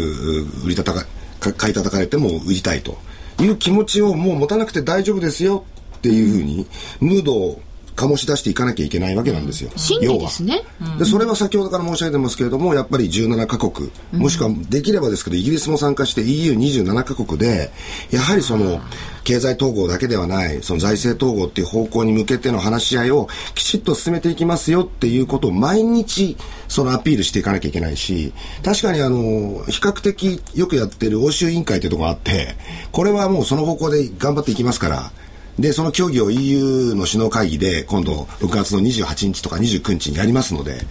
[0.66, 1.06] 売り叩か
[1.42, 2.98] 買い叩かれても売りたいと
[3.40, 5.66] いう気持ちをもう持たなくて大丈夫ですよ
[5.98, 6.68] っていうふうに、
[7.00, 7.62] ムードを
[8.02, 9.70] 醸し出していかなきゃいけないわけなんですよ。
[10.02, 10.22] 要は。
[10.22, 10.64] ですね。
[10.98, 17.72] で、それは先ほどから申し上げてますけれども、やっぱり17カ国、もしくはできればですけど、イギリスも参加して EU27 カ国で、
[18.10, 18.82] やはりその、
[19.24, 26.38] 経済統合だけではない、その財政統合っていう方向に向けての話し合いをきちっと進めていきますよっていうことを毎日、
[26.68, 28.34] そのアピールしていかなきゃいけないし、
[28.64, 32.56] 確かにあの、比較的よくやってる欧州委員会っていうところがあって、
[32.92, 35.12] これはもうその方向で頑張っていきますから、
[35.60, 40.86] で、その協議を EU の首脳会議で今度6月の28日とか29日にやりますので、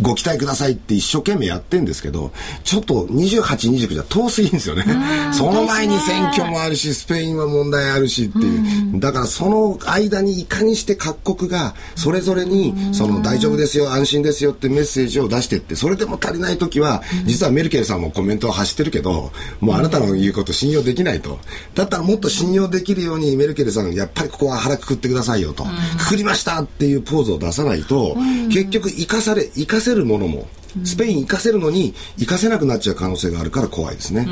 [0.00, 2.32] ご期待くださいって一生懸命やってんですけど、
[2.64, 4.84] ちょっと28、29じゃ遠すぎるんですよね。
[5.32, 9.00] その前に選挙もあるし、スペインは問題あるしっていう。
[9.00, 21.38] だからその間にいかにして各国がそれぞれに、その大丈夫ですよ、安心ですよってメッセージを出してって、それでも足りない時は、実はメルケルさんもコメントを発してるけど、もうあなたの言うこと信用できないと。
[21.74, 25.64] だったらもっと信用できるようにメルケルさん、やっぱりここは腹くくってくださいよと。
[25.98, 28.16] くくりましたっていうポーズを出さないと、
[28.50, 30.48] 結局生かされ、生かせるものも、
[30.82, 34.26] スペイン行かせるのに行かせなくなっちゃう可能性があるから怖いですね。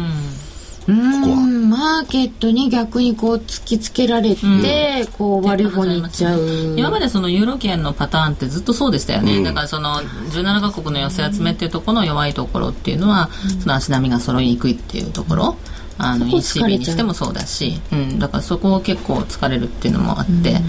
[0.87, 0.93] ここ
[1.31, 1.37] は。
[1.73, 6.41] マーケットに逆にこう突きつけられて、うん、こう悪い方に行っちゃう。
[6.77, 15.57] 今までそのユーロ圏のパターンってずっとそうでしたよね、うん、だからその17カ国の寄せ集めっていうところの弱いところっていうのは、うん、その足並みが揃いにくいっていうところ、
[15.99, 20.61] あの ECB にしてもそうだし、うん、だからそこを結構疲れるっていうのもあって、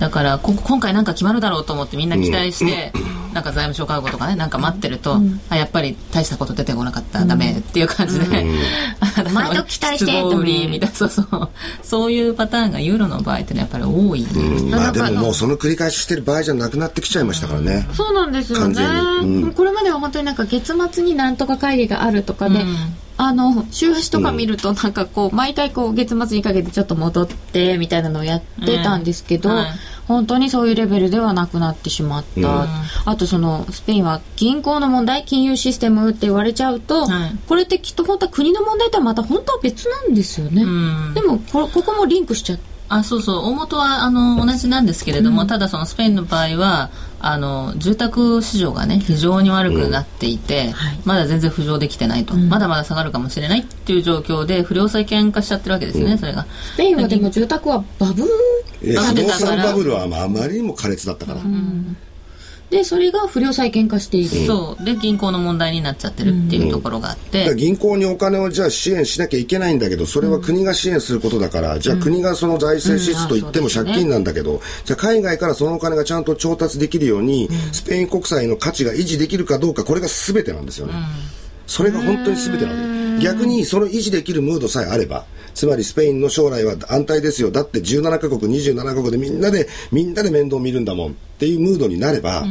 [0.00, 8.58] だからこ今回なんか決まるだろうと思ってみんな期待して、うん、なんか財務省会合とかねなんか待ってると、うん、あやっぱり大したこと出てこなかった、うん、ダメっていう感じで、うん、
[9.34, 11.50] 毎度期待してとみたいなそうそう。
[11.82, 14.26] そういうパターンがユーロの場合ってねやっぱり多い、
[14.70, 22.64] まあでももうその繰り返ししてる場合じゃなくなってきちゃいましたからね、そうなんですよね、これまでは本当になんか月末になんとか会議があるとかで、
[23.22, 29.70] あの週足とか見るとなんかこう、毎回こう月末にかけてちょっと戻ってみたいなのをやってたんですけど、はい
[30.10, 32.68] 本当にそういうレベルではなくなってしまった、うん、
[33.04, 43.36] あとそのスペインは銀行の問題金融システムって言われちゃうと、はい、これってきっと本当は国の問題とはまた本当は別なんですよね、うん、でもこここもリンクしちゃってあそうそう。
[43.46, 46.90] 大元はあの同じなんですけれども、うん、ただそのスペインの場合は
[47.22, 50.72] あの住宅市場がね非常に悪くなっていて、うん。
[50.72, 56.46] はい、まだ全然浮上できてないと、うん、まだまだ下がるかもしれないっていう状況で不良債権化しちゃってるわけですね、それが。
[56.74, 58.28] スペインはでも住宅はバブル
[58.80, 61.40] 不動産バブルはあまりにも苛烈だったから、
[62.70, 64.84] でそれが不良債権化している、そう。
[64.84, 74.56] で銀行の問題になっちゃってるっていうところがあって、うん、銀行にお金をじゃあ支援しなきゃいけないんだけどそれは国が支援することだから、うん、じゃあ国がその財政支出といっても借金なんだけど、うん。
[74.58, 80.94] ね、じゃあ海外からそのお金がちゃんと調達できるように、スペイン国債の価値が維持できるかどうかこれが全てなんですよね、
[81.66, 82.78] それが本当に全てなわ
[83.18, 87.50] け逆にその維持できるムードさえあればつまりスペインの将来は安泰ですよ。
[87.50, 92.44] だって17カ国27カ国でみんなでみんなで面倒見るんだもんっっていうムードになれば、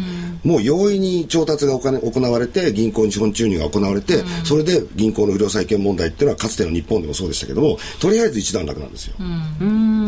[0.44, 9.14] もう容易に調達が行われて銀行に資本注入が行われて、それで銀行の不良債権問題っていうのはかつての日本でもそうでしたけどもとりあえず一段落なんですよ、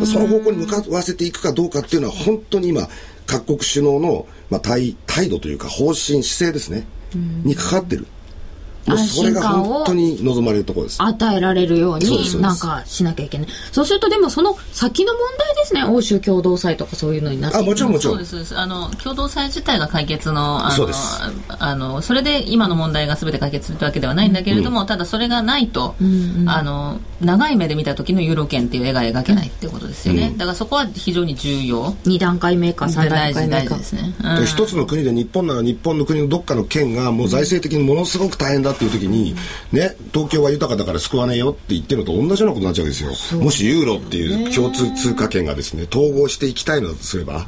[0.07, 2.87] その方向に向かわせていくかどうかっていうのは本当に今
[3.27, 6.87] 各国首脳の、まあ、態態度というか方針姿勢ですね、
[7.43, 8.07] にかかってる
[8.97, 11.01] それが本当に望まれるところです。
[11.01, 13.47] 与えられるようになんかしなきゃいけない。
[13.71, 15.83] そうするとでもその先の問題ですね。
[15.83, 17.57] 欧州共同祭とかそういうのになって。
[17.57, 18.25] あもちろんもちろん。
[18.25, 20.89] そうですあの共同祭自体が解決のあの
[21.59, 31.91] あのそれで今の問題が全て解決するわけではないんだけれども、うん、ただそれがないと、うんうん、あの長い目で見た時のユーロ圏っていう絵が描けないっていうことですよね、うん、だからそこは非常に重要。
[32.05, 39.35] 2段階目か3段階目かですね、うん、一つの国で日本なら日本の国のどっかの県がもう財政的にものすごく大変だっていう時に、
[39.71, 43.39] ね、東京は豊かだから救わねえよって言ってるのと同じようなことになっちゃうわけですよ。
[43.39, 47.47] もしユーロっていう共通通貨圏がですね、統合していきたいのだとすれば、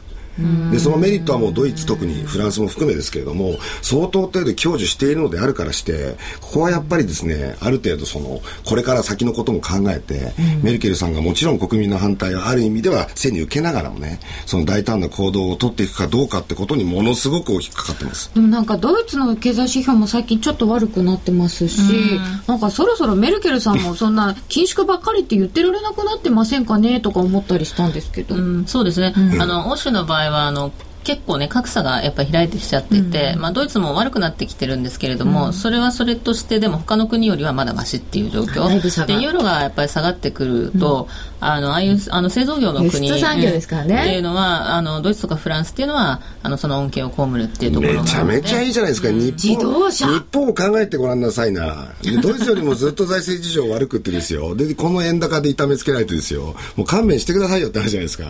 [0.72, 18.34] でそのメリットはもうドイツ特にフランスも含めですけれども相当程度享受しているのであるからしてここはやっぱりですねある程度そのこれから先のことも考えて、うん、メルケルさんがもちろん国民の反対をある意味では背に受けながらもねその大胆な行動を取っていくかどうかってことにものすごく大きくかかってます。
[18.34, 30.72] でもなんかドイツの経済指標も最近ちょっと悪くなってますし、うん、なんかそろそろメルケルさんも そんな緊縮ばっかりって言ってられなくなってませんかねとか思ったりしたんですけど、うん、そうですね、あの欧州の場合はあの
[31.04, 39.06] 結構ね格差がやっぱり開いてきちゃってて、うん、まあ、ドイツも悪くなってきてるんですけれども、うん、それはそれとしてでも他の国よりはまだましっていう状況。
[39.06, 43.96] でユーロがやっぱり下がってくると、うん、あのああいうあの製造業の国産業ですからね。
[44.02, 50.08] っていうのはあのドイツとかフランスっていうのはあのその恩恵を被るっていうところめちゃめちゃいいじゃないですか、日本自動車。
[50.08, 51.88] 日本を考えてごらんなさいな。
[52.22, 54.56] ドイツよりもずっと財政事情悪くってですよ。
[54.56, 56.56] でこの円高で痛めつけないとですよ。
[56.76, 58.26] もう勘弁してくださいよって話じゃないですか。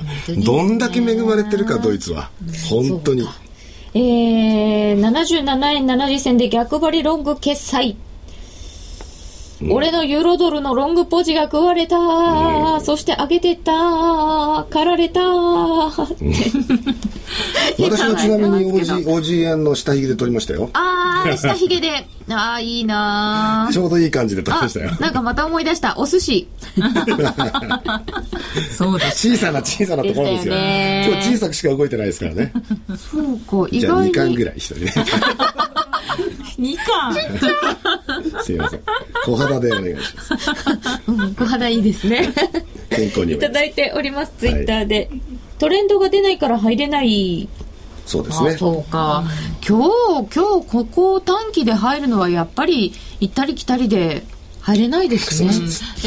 [0.45, 2.30] どんだけ恵まれてるかドイツは。
[2.69, 3.28] 本当に。
[3.95, 7.95] えー、77円70銭で逆張りロング決済。
[9.63, 14.65] うん、俺のユーロドルのロングポジが食われた、うん、そして上げてった。
[14.69, 15.91] 狩られた、うん、
[17.80, 19.76] 私はちなみに OG, OG 円の。
[19.76, 20.69] 下髭で取りましたよ。
[20.73, 22.06] ああ下髭で。
[22.30, 24.91] ああいいな ちょうどいい感じで取りましたよ。
[24.99, 25.95] なんかまた思い出した。
[25.97, 26.47] お寿司。
[28.78, 29.12] そうだ。
[29.12, 30.56] 小さな小さなところですよ。
[30.56, 32.54] ね今日小さくしか動いてないですからね。
[33.12, 33.82] そうか意外に。
[33.82, 34.93] じゃあ2巻ぐらい一人ね
[36.58, 38.44] 2巻。
[38.44, 38.82] すいません。
[39.26, 40.52] 小肌でお願いします、
[41.08, 42.34] うん、小肌いいですね。
[42.89, 44.34] 健康にいただいております。
[44.38, 45.22] ツイッターで、はい、
[45.60, 47.48] トレンドが出ないから入れない。
[48.06, 48.58] そうですね。
[48.58, 49.24] そうか。
[49.68, 49.89] 今
[50.24, 54.26] 日、今日、ここ短期で入るのはやっぱり行ったり来たりで
[54.63, 55.52] 入れないですね。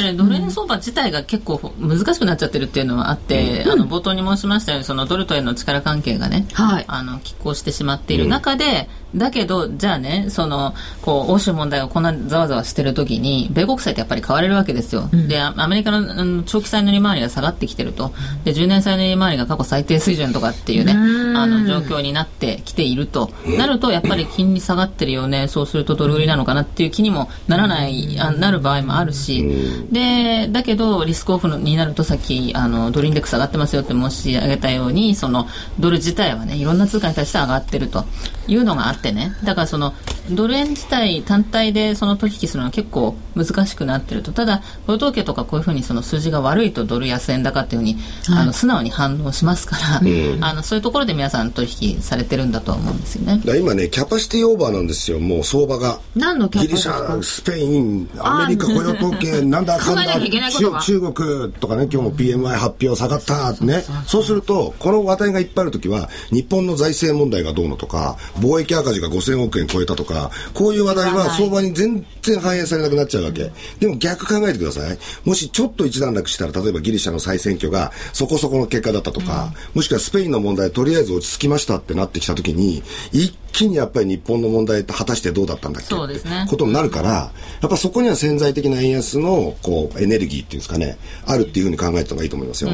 [0.09, 15.09] うん、ドル円相場自体が結構難しくなっちゃってるっていうのはあって、うん、あの冒頭に申しましたようにそのドルと円の力関係がね、はい、あの拮抗してしまっている中で、うん、だけどじゃあねそのこう欧州問題がこんなざわざわしてる時に米国債ってやっぱり買われるわけですよ。
[15.29, 18.13] でアメリカの長期債の利回りが下がってきてると。
[18.45, 23.31] で10年債の利回りが過去最低水準とかっていうねあの状況になってきていると。
[23.59, 25.49] なるとやっぱり金利下がってるよね。
[25.49, 35.47] そうするとドル売りなのかなっていう気にもならないあなる場合もあるし、でだけどリスクオフになるとさっきあのドルインデックス上がってますよって申し上げたようにその
[35.79, 38.05] ドル自体はねいろんな通貨に対して上がってると
[38.49, 39.33] いうのがあってね。
[39.45, 39.95] だからその
[40.31, 44.33] ドル円自体単体でその取引するのは結構難しくなってると。
[44.33, 47.95] ただ雇用統計とかこういうふうにその数字が悪いとドル安円高っていうふうに、
[48.27, 53.41] はい、あの素直に反応しますから、うん、あのそういうところで皆さん取引されてるんだとは思うんですよね。
[53.59, 55.21] 今ねキャパシティオーバーなんですよ。
[55.21, 56.01] もう相場が。
[56.15, 63.85] 何のキャパシティギリシャスペインアメリカ雇用統計 なんだかんだ中国とかね今日も PMI 発表下がったね。
[64.07, 73.51] そうするとこの話題がいっぱいある時は日本の財政問題がどうのとか貿易赤字が5000億円超えたとかこういう話題は相場に全然反映されなくなっちゃうわけ。
[73.81, 74.99] でも逆考えてください。
[75.25, 85.89] もしちょっと一段落したら例えばギリシャの再選挙がそこそこの結果だったとか、もしくはスペインの問題とりあえず落ち着きましたってなってきた時に一気にやっぱり日本の問題って果たしてどうだったんだっけ？
[85.89, 86.47] そうですね。
[86.49, 87.33] ことになるからや
[87.67, 92.71] っぱそこには潜在的な円安のこうエネルギーっていうんですかねあるっていうふうに考えた方がいいと思いますよ。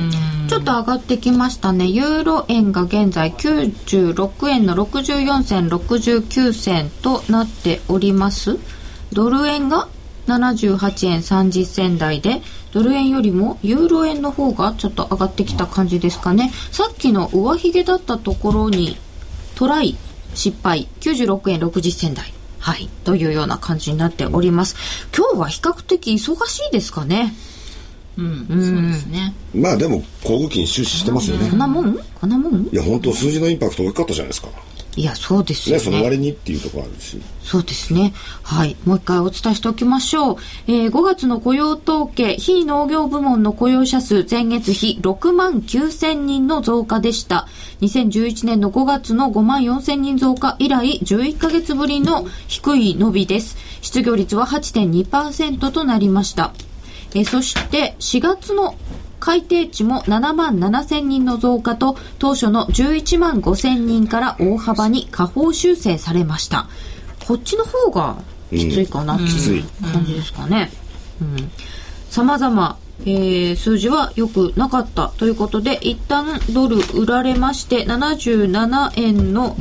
[0.48, 1.86] ちょっと上がってきましたね。
[1.86, 8.58] ユーロ円が現在96円の64銭69銭となっております
[9.12, 9.88] ドル円が
[10.26, 18.96] 78円30銭台でドル円よりもユーロ円の方がちょっと上がってきた感じですかねさっきの上髭だったところに
[19.54, 19.96] トライ
[20.34, 22.88] 失敗96円60銭台はい。
[23.04, 24.76] というような感じになっております。
[25.16, 27.34] 今日は比較的忙しいですかね
[28.16, 29.34] うん、そうですね。
[29.52, 31.50] まあでも、航空機に出資してますよね。
[31.50, 31.98] こんなもん？
[32.20, 32.62] こんなもん？
[32.66, 34.48] いや、本当数字のインパクト大きかったじゃないですか。
[34.94, 35.84] いや、そうですよね。
[35.84, 37.18] ね、その割にっていうところあるし。
[37.42, 38.12] そうですね。
[38.42, 38.76] はい。
[38.84, 40.36] もう一回お伝えしておきましょう。
[40.66, 47.48] えー、5月の雇用統計、非農業部門の雇用者数、前月比6万9000人の増加でした。
[47.80, 53.56] 2011年の5月の5万4000人増加以来、11ヶ月ぶりの低い伸びです。
[53.80, 56.52] 失業率は8.2%となりました。
[57.14, 58.76] えー、そして、4月の
[59.22, 66.66] 改定値も7万7千人の増加と当初の11万5千人から大幅に下方修正されました。
[67.24, 68.16] こっちの方が
[68.50, 70.72] きついかなっていう感じですかね。
[72.10, 79.56] さまざまえー、数字は良くなかったということで一旦ドル売られまして77円の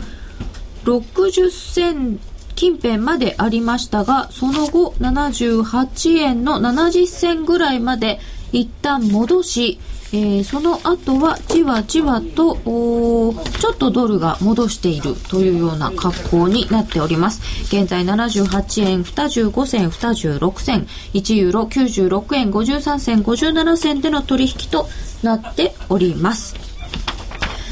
[0.84, 2.20] 60銭
[2.55, 8.20] 近辺までありましたがその後78円の70銭ぐらいまで
[8.52, 9.80] 一旦戻し、
[10.14, 17.41] えー、その後はじわじわとちょっとドルが戻しているというような格好になっております。
[17.74, 24.88] 現在78円25銭26銭1ユーロ96円53銭57銭での取引と
[25.24, 26.56] なっております。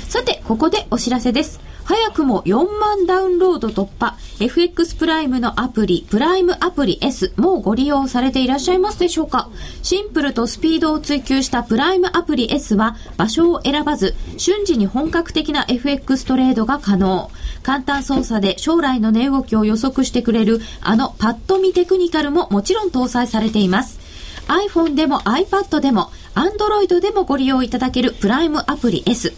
[0.07, 1.68] さてここでお知らせです。
[1.89, 4.15] 早くも4万ダウンロード突破。
[4.39, 9.49] FX プライムのアプリ、プライムアプリ S、もうご利用されていらっしゃいますでしょうか？
[9.81, 17.31] シンプルとスピードを追求したプライムアプリ S は、場所を選ばず、瞬時に本格的な FX トレードが可能。
[17.63, 23.99] 簡単操作で将来の値動きを予測してくれる、あのパッと見テクニカルももちろん搭載されています。
[24.47, 29.33] iPhone でも iPad でも Android でもご利用いただけるプライムアプリ S。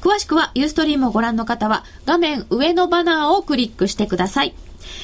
[0.00, 4.54] 詳しくはユーストリームをご覧の方は画面上のバナーをクリックしてください。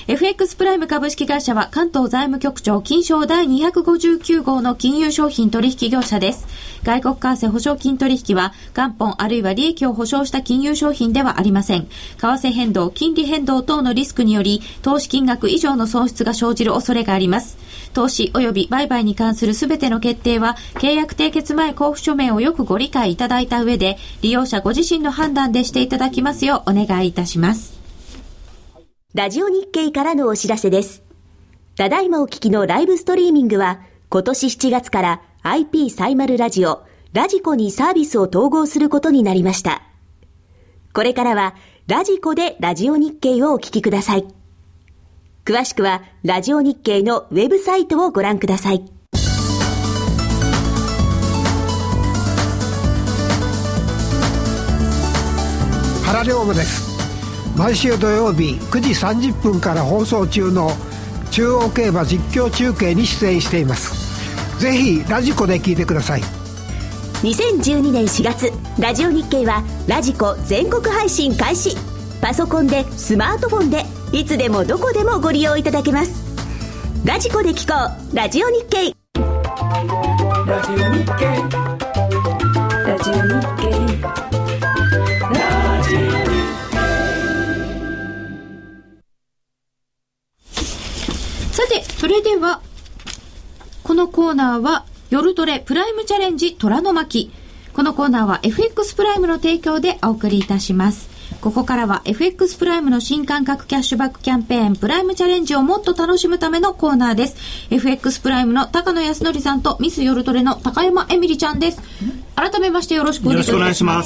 [0.08, 6.46] FX プライム株式会社は関東財務局長金賞第259号の金融商品取引業者です。
[6.82, 11.86] 外国為替保証金取引は元本あるいは利益を保証した金融商品ではありません。
[11.86, 17.56] 為替変動、金利変動等のリスクにより投資金額以上の損失が生じる恐れがあります。
[17.92, 27.81] 投資及び売買に関するすべての決定は、契約締結前交付書面をよくご理解いただいた上で、利用者ご自身の判断でしていただきますようお願いいたします。
[29.14, 31.02] ラジオ日経からのお知らせです。
[31.76, 36.82] ただいまお聞きのライブストリーミングは、今年7月から IP サイマルラジオ、
[37.12, 39.82] ラジコにサービスを統合することになりました。
[40.94, 41.54] これからは、
[41.88, 44.26] ラジコでラジオ日経をお聞きください。
[45.44, 48.82] 詳しくは、ラジオ日経のウェブサイトをご覧ください。
[56.06, 56.91] 原良吾です。
[57.56, 60.70] 毎週土曜日9時30分から放送中の
[61.30, 64.60] 中央競馬実況中継に出演しています。
[64.60, 66.20] ぜひ、ラジコで聞いてください。
[67.22, 71.76] 2012年4月、ラジオ日経はラジコ全国配信開始。
[72.20, 76.22] パソコンで、スマートフォンで、いつでもどこでもご利用いただけます
[77.04, 78.94] ラジコで聞こうラジオ日経
[80.46, 81.04] ラジオ日
[81.50, 81.61] 経
[92.02, 92.60] それでは
[93.84, 97.30] このコーナーは夜トレプライムチャレンジ虎の巻。
[97.74, 101.11] このコーナーは FX プライムの提供でお送りいたします。
[101.42, 107.66] ここからは FX プライムの新感覚キャッシュバックキャンペーンプライムチャレンジをもっと楽しむためのコーナーです。
[107.68, 111.82] FX プライムの高野康則さんとミスヨルトレの高山エミリちゃんです。
[112.36, 113.52] 改めましてよろしくお願いします。
[113.52, 113.96] よろしくお願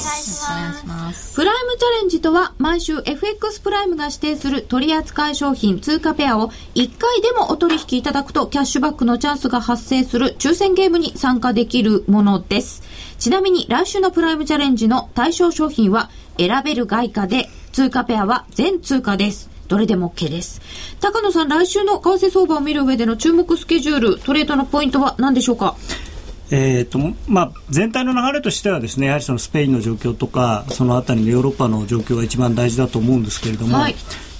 [0.71, 1.35] いします。
[1.35, 12.81] プライムチャレンジとは毎週 FX プライムが指定する取扱い商品通貨ペアを1回でもお取引いただくとキャッシュバックのチャンスが発生する抽選ゲームに参加できるものです。
[13.19, 19.49] ちなみに来週のプライムチャレンジの対象商品は選べる外貨で、通貨ペアは全通貨です。
[19.67, 20.61] どれでも OK です。
[21.01, 25.75] 高野さん、来週の為替相場を見る上での注目スケジュール、トレードのポイントは何でしょうか？
[26.49, 26.97] えーと
[27.27, 33.95] まあ、全体の流れとしてはですねやはりそのスペインの状況とかそのあたりのヨーロッパの状況が一番大事だと思うんですけれども、はい、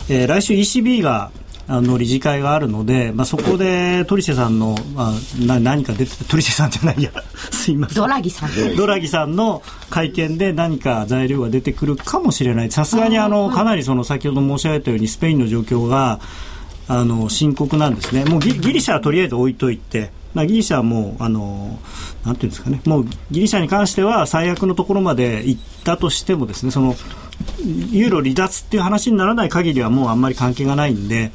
[0.07, 1.31] えー、来週 ECB が
[1.69, 7.11] あの理事会があるので、まあ、そこでトリシェさんの、まあ、な何か出てトリシェさんじゃないや。
[7.51, 7.95] すいません。
[7.97, 8.75] ドラギさん。
[8.77, 12.71] ドラギさんの会見で何か材料が出てくるかもしれない。
[12.71, 16.21] さすがにあのかなりその先ほど申し上げたようにスペインの状況が
[16.87, 18.23] あの深刻なんですね。
[18.23, 21.79] もうギリシャはとりあえず置いといてギリシャはもうあの
[22.25, 22.81] なんていうんですかね。
[22.85, 26.95] もうギリシャに関しては最悪のところまで行ったとしてもですねその
[27.59, 31.31] ユーロ離脱っていう話にならない限りはもうあんまり関係がないんで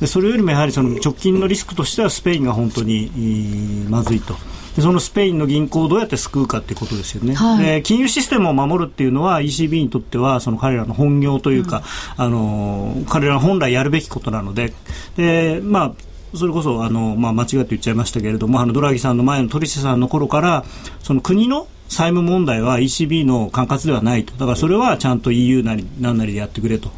[0.00, 4.36] でそれよりもやはりその直近のリスクとしてはスペインが本当にまずいと。
[4.80, 11.82] そのスペインの銀行をどうやって救うかということですよね、はい、で金融システムを守るっていうのは ECB にとってはその彼らの本業というか、
[12.16, 14.72] うん、あの彼ら本来やるべきことなので。
[15.16, 20.64] で、まあ、それこそあの、まあ、間違って言っちゃいましたけれどもあのドラギさんの前のトリシさんの頃から
[21.02, 24.32] その国の債務問題は ECB の管轄ではないと。
[24.34, 26.90] だからそれはちゃんと EU なりなんなりでやってくれと。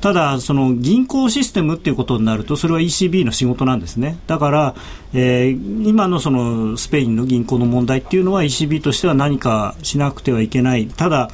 [0.00, 4.18] ただ、その銀行システムっていうことになると、それは ECB の仕事なんですね。
[4.26, 4.74] だから、
[5.12, 10.86] えー、今のそのスペインの銀行の問題っていうのは ECB としては何かしなくてはいけない。
[10.86, 11.30] ただ、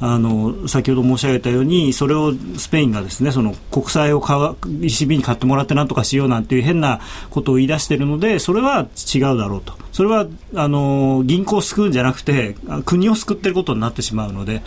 [0.00, 9.76] あの先ほど申し上げたようにそれをスペインがですねその国債を買 ECB に買ってもらってなんとかしようなんていう変なことを言い出しているのでそれは違うだろうと。
[9.92, 14.62] それはあの銀行を救うんじゃなくて国を救っていることになってしまうので。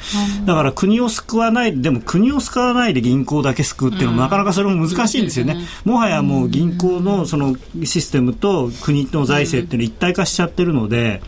[0.46, 5.58] だから国を救わないでも国を救わないで銀行だけ救うっていうのもなかなかそれも難しいんですよね。
[5.86, 11.22] もはやもう銀行のそのシステムと国の財政っていうの一体化しちゃってるので、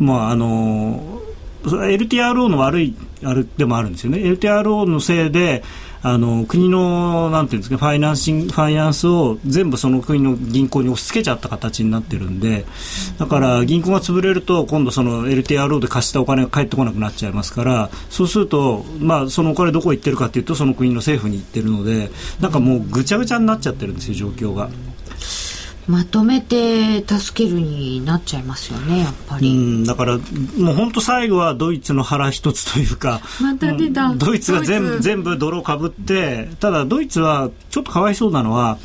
[0.00, 1.20] まああの
[1.66, 2.94] LTRO の悪い
[3.24, 4.18] あるでもあるんですよね。
[4.18, 5.62] LTRO のせいで
[6.02, 12.64] あの国のなんていうんですかファイナンシンファイナンスを全部その国の銀行に押し付けちゃった形になってるんで
[13.18, 22.10] だから銀行が潰れると今度その LTRO で貸したお金が返ってこなくなっちゃいますからそうすると、まあ、そのお金どこ行ってるかというとその国の政府に行ってるので
[22.40, 24.70] なんかもうぐちゃぐちゃになっちゃってるんですよ状況が。
[25.88, 29.86] まとめて助けるになっちゃいますよねやっぱり。
[29.86, 30.18] だから
[30.58, 34.12] もう本当最後はドイツの腹一つというかまた出た。
[34.14, 38.78] ドイツが全部全部泥をかぶってただドイツはちょっとかわいそうなのは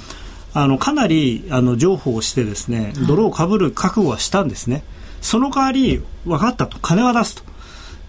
[0.54, 4.84] あのかなりあの譲歩をしてですね泥をかぶる覚悟はしたんですね、
[5.22, 6.78] その代わり分かったと。
[6.80, 7.51] 金は出すと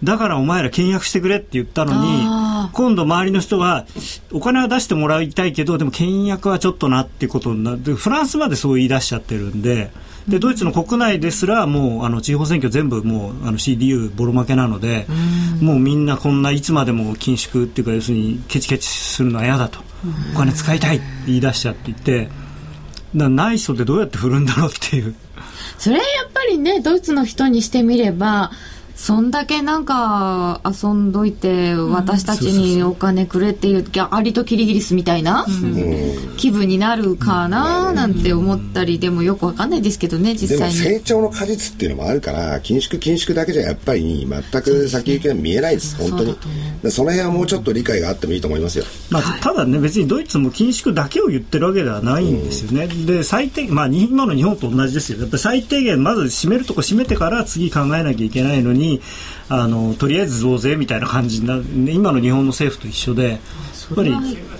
[0.02, 2.26] だからお前ら倹約してくれって言ったのに
[2.72, 3.86] 今度周りの人は
[4.32, 9.90] お金は出してもらいたいけどでも倹約はちょっとなってことになってフランスまでそう言い出しちゃってるんで。
[10.28, 15.04] でドイツの国内ですらもうあの地方選挙全部もうあの CDU ボロ負けなので
[15.60, 19.80] もうみんなこんないつまでも緊縮っていうか要するにケチケチするのは嫌だと。
[20.34, 21.90] お金使いたいって言い出しちゃって。
[21.90, 22.28] いて
[23.14, 25.14] 内装でどうやって振るんだろうっていう。
[25.78, 28.52] それやっぱりねドイツの人にしてみれば
[29.02, 35.44] そんだけなんか遊んどいて私たちにお金くれっていうアリとキリギリスみたいな
[36.36, 40.76] 気分になるかななんて思ったりでもよくわかんないですけどね実際に。
[40.76, 46.38] 成長の果実っていうのもあるから緊縮緊縮だけじゃやっぱり全く先行きが見えないです本当に。
[46.92, 55.18] その辺はもうちょっと理解があってもいいと思いますよ、まあ、ただね別にドイツも緊縮だけを言ってるわけではないんですよね、で最低まあ今の日本と同じですよ。
[55.18, 58.91] やっぱり最低限まず締めるとこ締めてから次考えなきゃいけないのに
[59.48, 63.40] あのとりあえず増税みたいな感じな今の日本の政府と一緒でやっ
[63.94, 64.10] ぱり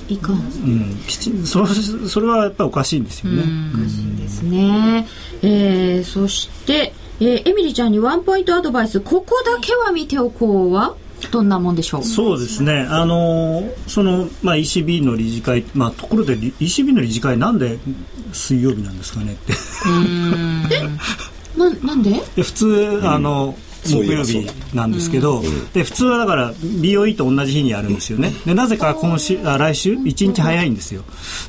[0.09, 3.43] いかん、うん、きちそそれはやっぱりおかしいんですよね。
[3.75, 5.07] おかしいですね、
[5.43, 10.95] えー、そして、えー、エミリーちゃんにワンポイントアドバイスここだけは見ておこうは？
[11.31, 12.03] どんなもんでしょう？
[12.03, 17.79] そうですね、あのそのまあ、ECB の理事会、まあ、ところで ECB の理事会、なんで
[18.33, 19.53] 水曜日なんですかねって。
[21.57, 21.59] え？
[21.59, 22.11] ななんで？
[22.43, 28.33] 普通あの、うん木曜日なんですけど、で普通はだから BOE と同じ日にやるんですよね。
[28.47, 31.03] でなぜか今週あ来週？1日早いんですよ。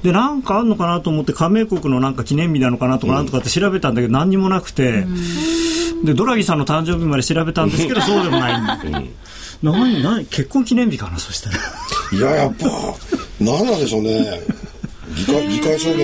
[0.04, 5.06] でなんかあるのかなと思って加盟国のなんか記念日なのかなとかなんとかって調べたんだけど何にもなくて。
[6.04, 8.78] でドラギさんの誕生日まで調べたんですけどそうでもないんだ、
[9.62, 11.56] 何何結婚記念日かなそしたら。
[12.12, 12.66] いややっぱ
[13.40, 14.42] 何なんでしょうね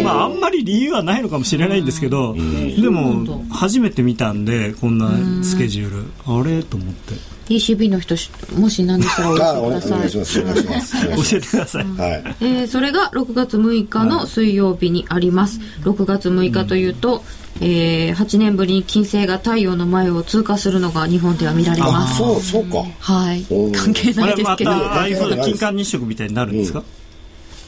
[0.04, 5.10] まあ、あんまり理由はないのかもしれないんですけど、でも初めて見たんでこんな
[5.44, 6.12] スケジュール。
[6.26, 6.64] あれ？
[6.64, 7.40] と思って。
[7.50, 8.16] ECB の人
[8.56, 11.10] もし何でしたらお教えてください。
[11.18, 12.36] 教えてください、はい。
[12.42, 17.24] えー、それが6月6日の水曜日にあります、はい、6月6日というと、
[17.60, 22.18] うん、えー、8年ぶりに金星が太陽の前を通過するのが日本では見られます。
[22.18, 22.86] そうそうか。
[23.00, 23.44] はい。
[23.76, 24.72] 関係ないですけど。
[24.72, 26.86] ああいうふうな金環日食みたいになるんですか、うん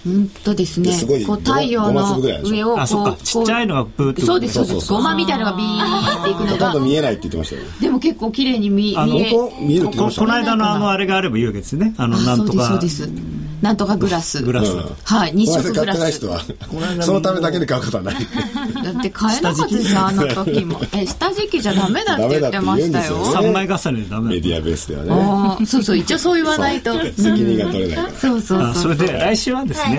[0.06, 0.91] うんとですね、
[1.28, 4.91] こう太陽の上をこう、ちっちゃいのがブーってそうですそうです。
[4.91, 6.52] ごまみたいなのがビーっていくのが。
[6.52, 7.62] ほとんど見えないって言ってましたよ。
[7.80, 11.93] でも結構綺麗に見見え見えるってこの間のあのあれがあればいいわけですね。
[11.97, 12.68] あのなんとか。
[12.68, 13.10] そうです。
[13.62, 14.41] なんとかグラス。
[14.41, 14.76] グラス。
[15.04, 16.20] はい、日食グラス。
[17.02, 18.16] そのためだけで買うことはない。
[18.16, 20.82] だって買えなかったですよ、あの時も。
[20.93, 23.24] え、下敷きじゃダメだって 言ってましたよ。
[23.26, 24.36] 三枚重ねでダメ。
[24.36, 25.04] メディアベースでは
[25.60, 25.66] ね。
[25.68, 26.91] そうそう、一応そう言わないと。
[27.16, 28.76] 責任が取れないそうそうそう。
[28.76, 29.90] それで来週はですね、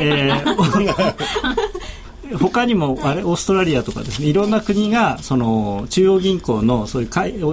[0.00, 1.14] えー、
[2.38, 4.28] 他にもあれ、オーストラリアとかですね。
[4.28, 7.48] いろんな国がその中央銀行のそういう会お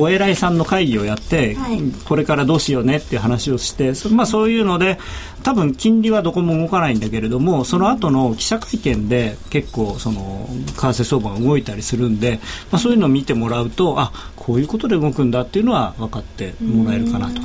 [0.00, 4.98] お偉いさんの会議をやって、はい、これからどうしようねっていう話をしてそ,、まあ、そういうので
[5.42, 12.40] 多分金利はどこも動かないんだけれどもその後の記者会見で結構その為替相場が動いたりするんで、
[12.70, 17.40] まあ、そういうのを見てもらうとあこういうことで動くんだっていうのは分かってもらえるかなと。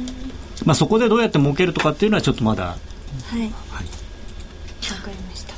[0.65, 2.77] まあ、そこでどうやって儲けるとかっていうのはちょっとまだ。
[3.25, 3.39] はい。
[3.41, 3.49] はい。
[3.49, 5.53] わかりました。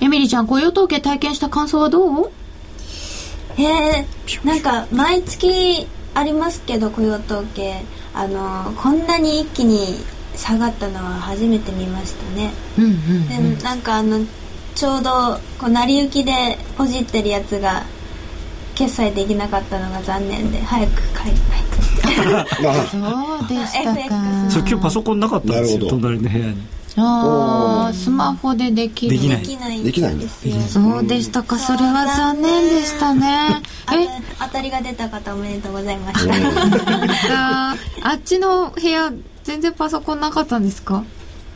[0.00, 2.32] エミリーちゃん、雇用統計体験した感想はどう？
[3.56, 4.06] へえ、
[4.44, 7.82] なんか毎月ありますけど雇用統計
[8.14, 9.96] あのこんなに一気に
[10.34, 12.52] 下がったのは初めて見ましたね。
[12.78, 14.24] うんうんうん、でなんかあの
[14.74, 17.84] ちょうどこう成り行きでポジってるやつが
[18.74, 21.62] 決済できなかったのが残念で早く帰りたい
[22.00, 22.98] そ
[23.44, 24.16] うでしたか。
[24.50, 26.62] そう今日パソコンなかったんですよ隣の部屋に。
[26.96, 29.12] ああスマホでできる。
[29.12, 29.36] できな
[29.72, 29.82] い。
[29.82, 30.14] できない。
[30.14, 30.72] んです。
[30.72, 31.56] そうでしたか。
[31.58, 33.62] それは残念でしたね。
[33.92, 34.08] え？
[34.40, 36.26] 当たりが出た方おめでとうございまし
[37.28, 37.70] た。
[37.70, 37.74] あ
[38.16, 39.12] っちの部屋
[39.44, 41.04] 全然パソコンなかったんですか？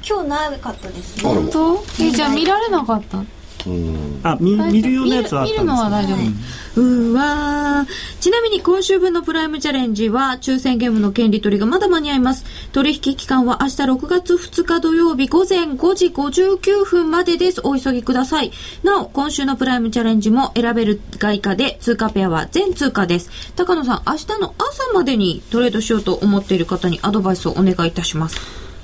[0.08, 1.84] 今日なかったです本当？
[2.00, 3.18] えじゃあ見られなかった？
[4.22, 6.14] あ見見るようなやつはあったんですか見るのは大丈
[6.76, 7.86] 夫、うわ
[8.20, 12.44] ちなみに今週分のプライムチャレンジは抽選ゲームの権利取りがまだ間に合います。
[12.72, 17.60] 取引期間は明日6月2日土曜日午前5時59分までです。
[17.64, 18.52] お急ぎください。
[18.82, 23.30] なお今週のプライムチャレンジも選べる外貨で通貨ペアは全通貨です。
[23.56, 28.38] 高野さん明日の朝までにトレードしようと思っている方にアドバイスをお願いいたします。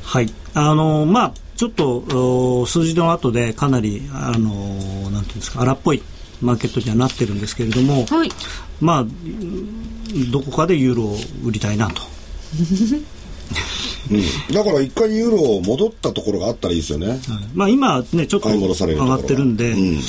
[0.05, 0.33] はい。
[0.55, 4.49] あのまあちょっと数字の後でかなりあの
[5.11, 6.03] なんていうんですか荒っぽい
[6.41, 8.31] マーケットにはなってるんですけれども、はい、
[8.81, 9.07] まあ
[10.33, 12.01] どこかでユーロを売りたいなと。
[14.11, 17.19] うん、だから一回ユーロ戻ったところがあったらいいですよね、はい、
[17.53, 20.01] まあ、今ねちょっと上がってるんで、うん、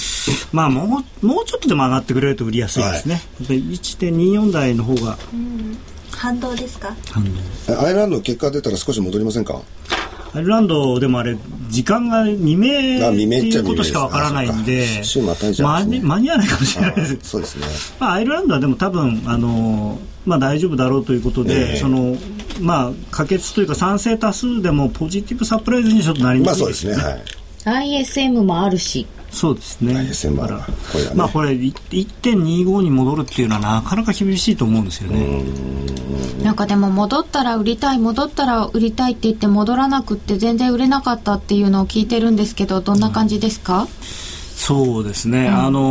[0.54, 5.78] まあもうもうちょっとでも上がってくれると売りやすいですね、はい、1.24台の方が、うん、
[6.12, 6.96] 反動ですか？
[7.12, 7.26] 反
[7.68, 7.82] 動。
[7.82, 9.62] アイルランド結果出たら少し戻りませんか？
[10.34, 11.38] アイルランドでもあれ
[11.70, 15.04] 時間が未明っていうことしかわからないんで
[15.60, 17.18] 間に間に合わないかもしれないです。
[17.22, 17.66] そうですね、
[18.00, 22.16] まあ、アイルランドはでも多分あの、まあ、大丈夫だろうということで、えー、その
[22.62, 27.74] まあ可決というか賛成多数でもポジティブサプライズにちょっとなりますね,、まあ、そうですね。
[27.74, 29.94] はい、ISM もあるしそうですね。
[29.94, 30.48] ISM は
[30.92, 35.44] これ、ね、まあこれ1.25に戻るっていうのはなかなか厳しいと思うんですよね。
[36.44, 45.82] なんかでも戻ったら売りたい戻ったら売りたいって言って戻らなくって全然売れなかったっていうのを聞いてるんですけどどんな感じですか、うん、そうですね、うん、あの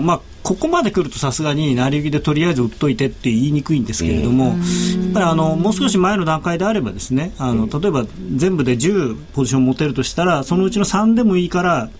[0.00, 4.56] ー、まあここまで来るとさすがに成り行きでとりあえず売っといてって言いにくいんですけれども、やっ
[5.12, 11.90] ぱりあのもう少し前の段階であればですねあの例えば全部で10ポジション持てるとしたらそのうちの3でもいいから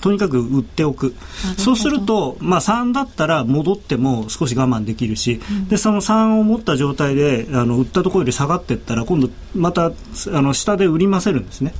[0.00, 1.14] とにかく売っておく。
[1.56, 9.92] そうすると、まあ、3だったら戻っても少し我慢できるし、うん、でその3を持った状態であの売ったところより下がっていったら今度またあ
[10.42, 11.72] の下で売りませるんですね。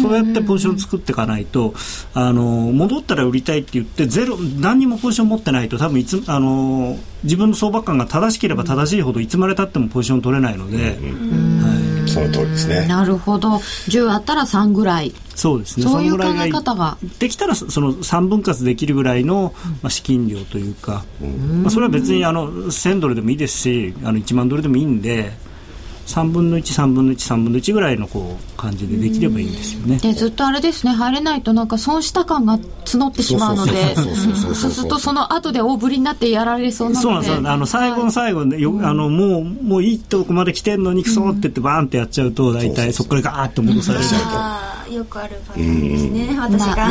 [0.00, 1.74] そうやってポジション作っていかないと
[2.14, 2.42] あの
[2.72, 12.86] 戻ったら売りたいって言ってゼロ何にもポジション持ってないと多分いつあの自分の相場感が正しければ正しいほどいつまでたってもポジション取れないので、はい、その通りですね。
[12.86, 13.50] なるほど。
[13.50, 15.12] 10あったら3ぐらい。
[15.34, 15.84] そうですね。
[15.84, 16.98] そういう考え方が。
[17.18, 21.04] できたらその3分割できるぐらいの、まあ、資金量というか、
[21.62, 25.32] まあ、それは別にあの1000ドルでもいいですしあの1万ドルでもいいんで
[26.08, 29.98] 3分の13分の13分の1ぐらいのこう感じでできればいいんですよね。
[29.98, 30.92] でずっとあれですね。
[30.92, 33.94] 入れないとなんか損した感が募ってしまうので。
[33.94, 44.68] そうするとその後で大振りになってやられそうなのでそうなんですよあの最後の最後で、よあのもうもういいとこまで来てんのにクソって言ってバーンってやっちゃうと大体そこからガーッと戻されちゃうと。
[44.92, 46.88] よくあるパターンですね、私が、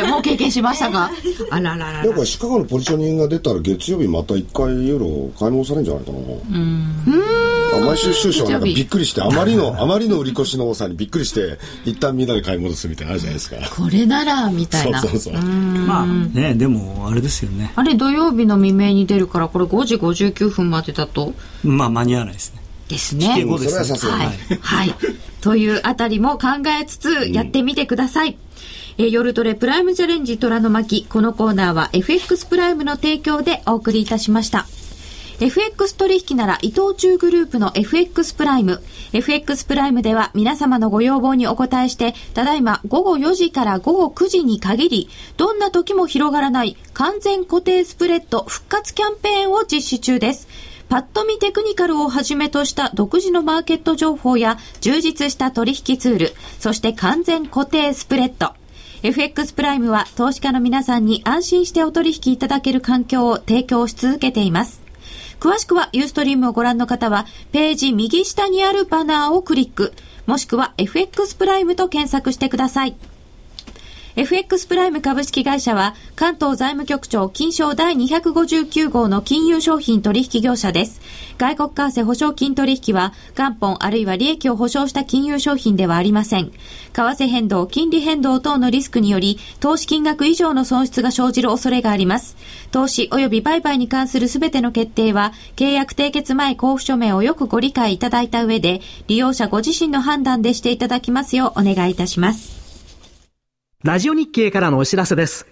[0.00, 1.10] えー、もう経験しましたが
[1.50, 7.31] あららららかシカゴのポジショニングが出たら月曜日また1回ユーロ買い戻されるんじゃないかなうん
[7.86, 13.56] 毎週収支はなんかびっくりして、あまりの、 あまりの売り越しの多さにびっくりして、一旦みんなで買い戻すみたいなあるじゃないですか。
[13.74, 15.00] これなら、みたいな。
[15.00, 15.34] そうそうそう。
[15.34, 17.72] まあね、でも、あれですよね。
[17.76, 21.34] あれ、土曜日の未明に出るから、これ5時59分までだと。
[21.62, 22.62] まあ、間に合わないですね。
[22.88, 23.44] ですね。
[23.96, 24.24] すがに。
[24.24, 24.58] はい。
[24.60, 24.94] はい。
[25.40, 26.48] というあたりも考
[26.80, 28.30] えつつ、やってみてください。
[28.30, 28.36] うん
[28.98, 31.06] えー、夜トレプライムチャレンジ虎の巻。
[31.06, 34.66] このコーナーは FX プライムの提供でお送りいたしました。
[35.40, 38.82] FX 取引なら伊藤忠グループの FX プライム。
[39.12, 50.48] FX プライムでは皆様のご要望にお答えして、ただいま午後4時から午後9時に限り、どんな時も広がらない完全固定スプレッド復活キャンペーンを実施中です。
[50.88, 58.52] パッと見テクニカルをはじめとした独自のマーケット情報や充実した取引ツール、そして完全固定スプレッド。
[59.02, 64.81] FX プライムは投資家の皆さんに安心してお取引いただける環境を提供し続けています。
[65.42, 69.92] 詳しくはユーストリームをご覧の方は、ページ右下にあるバナーをクリック、
[70.24, 72.94] もしくは FX プライムと検索してください。
[74.14, 81.00] FX プライム株式会社は関東財務局長金賞第259号の金融商品取引業者です。
[81.38, 86.50] 外国為替保証金取引は元本あるいは利益を保証した金融商品ではありません。
[86.50, 86.52] 為
[86.92, 92.36] 替変動、金利変動等のリスクにより投資金額以上の損失が生じる恐れがあります。
[92.70, 102.61] 投資及び売買に関するすべての決定は契約締結前交付書面をよくご理解いただいた上で利用者ご自身の判断でしていただきますようお願いいたします。
[103.84, 105.44] ラジオ日経からのお知らせです。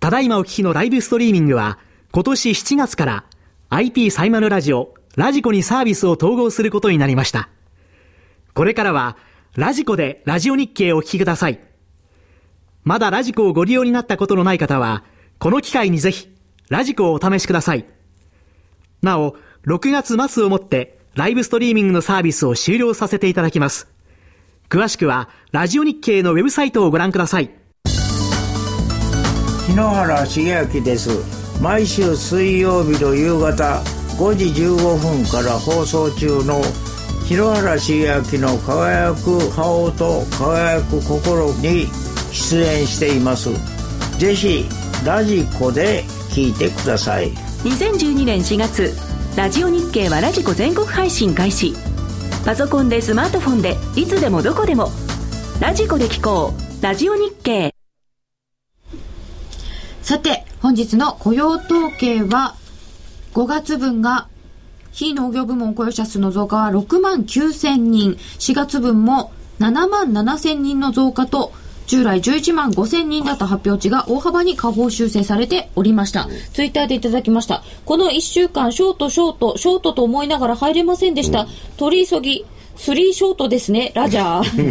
[0.00, 1.78] ただいまお聞きのライブストリーミングは、
[2.10, 3.24] 今年7月から
[3.68, 7.50] IP サイマルラジオ、ラジコにサービスを統合することになりました。
[8.54, 9.18] これからは、
[9.56, 11.60] ラジコでラジオ日経をお聞きください。
[12.82, 15.04] まだラジコをご利用になったことのない方は、
[15.38, 16.30] この機会にぜひ、
[16.70, 17.84] ラジコをお試しください。
[19.02, 23.86] なお、6月末をもって、ライブストリーミングのサービスを終了させていただきます。
[24.70, 27.65] 詳しくは、ラジオ日経のウェブサイトをご覧ください。
[29.66, 30.42] 日野原茂
[30.76, 31.10] 明です。
[31.60, 33.82] 毎週水曜日の夕方
[34.16, 36.62] 5時15分から放送中の
[37.24, 41.88] 日野原茂明の輝く顔と輝く心に
[42.30, 43.50] 出演しています。
[44.20, 44.66] ぜひ
[45.04, 47.32] ラジコで聞いてください。
[47.64, 48.94] 2012年4月
[49.36, 51.74] ラジオ日経はラジコ全国配信開始。
[52.44, 54.92] パソコンでスマートフォンでいつでもどこでも。
[55.60, 56.82] ラジコで聞こう。
[56.84, 57.75] ラジオ日経。
[60.06, 62.54] さて、本日の雇用統計は、
[63.34, 64.28] 5月分が、
[64.92, 71.52] 非農業部門雇用者数の増加は6万9000人、4月分も7万7000人の増加と、
[71.88, 76.28] 従来11万5000人だった発表値が大幅に下方修正されておりました。
[76.52, 77.64] ツイッターでいただきました。
[77.84, 81.48] この1週間、ショート、ショート、ショートと思いながら入れませんでした。
[81.78, 82.46] 取り急ぎ、
[82.76, 84.70] スリーショートですね、ラジャー。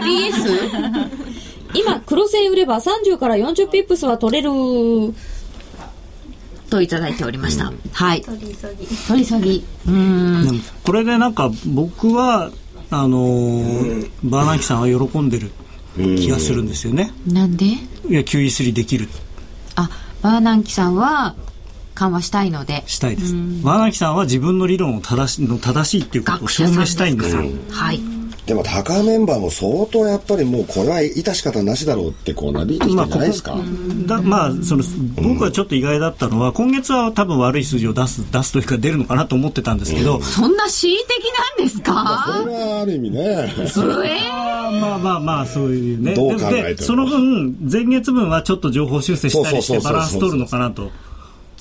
[0.00, 1.49] 3S?
[1.74, 4.50] 今、黒線売れば30から40ピップスは取れる
[6.68, 7.66] といただいておりました。
[7.66, 8.22] うん、はい。
[8.22, 8.86] 取り急ぎ。
[8.86, 9.64] 取り急ぎ。
[9.88, 10.62] うん。
[10.84, 12.50] これでなんか僕は、
[12.90, 15.50] あのー、バーナンキさんは喜んでる
[15.96, 17.12] 気がするんですよね。
[17.26, 17.66] なんで？
[17.66, 19.08] いや、QE3 できる。
[19.76, 19.90] あ、
[20.22, 21.36] バーナンキさんは、
[21.94, 22.82] 緩和したいので。
[22.86, 23.34] したいです。
[23.34, 27.42] バーナンキさんは自分の理論を正しの正しいっていうことを証明したいんですよ。
[27.70, 28.00] はい。
[28.50, 33.54] でも高メンバーも相当やっぱりもうこれは致し方なしだろうってこうなびいてきたんじゃないですか？
[33.54, 33.64] まあ、
[34.08, 34.82] だまあその
[35.22, 41.08] 僕はちょっと意外だったのは、今月は多分悪い数字を出す出すというか出るのかなと思ってたんですけど、うん、そんな恣意的
[41.58, 41.94] なんですか？
[41.94, 43.20] まあ、それはある意味ね。
[43.20, 46.14] えー、まあまあまあそういうね。
[46.16, 50.90] どう考えてその分前月分はちょっと情報修正したりしてバランス取るのかなと。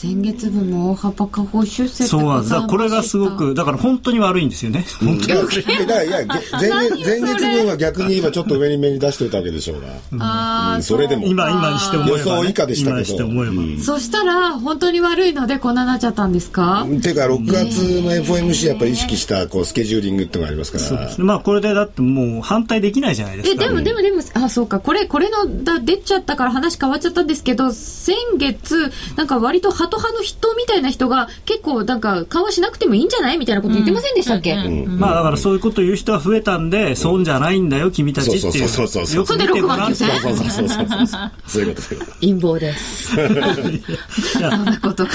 [0.01, 9.87] 前月分も大幅下方修正そうなんですこれがすごくだから本当に悪いんですよね、本当にだいや前前月分は逆に今ちょっと上に目に出しておいたわけでしょうが、
[10.19, 11.25] ああ、それでも。
[11.27, 16.83] 今今にして思えば、予想以下でしたけど、うん、そしたら本当に悪いのでこんななっちゃったんですか？
[16.83, 20.83] っていうか6月の FOMC やっぱり意識したこうスケジューリングってのがありますから。
[20.85, 21.25] そうですね。
[21.25, 23.65] まあこれでだってもう反対できないじゃないですか。
[23.65, 24.79] えでもでもでもあそうか。
[24.79, 34.55] これこれのだ出ちゃったから話変わっちゃったんですけど先月なんか割とハト派の人みたいな人が結構なんか緩和しなくてもいいんじゃないみたいなこと言ってませんでしたっけ、
[34.87, 38.41] まあだからそういうこと言う人は増えたんで、損じゃないんだよ君たちっていう。
[38.41, 41.07] そうそうそうそうよく見てごらんそうそうそうそう
[41.47, 45.11] そういうことそういうこと陰謀ですそんなことか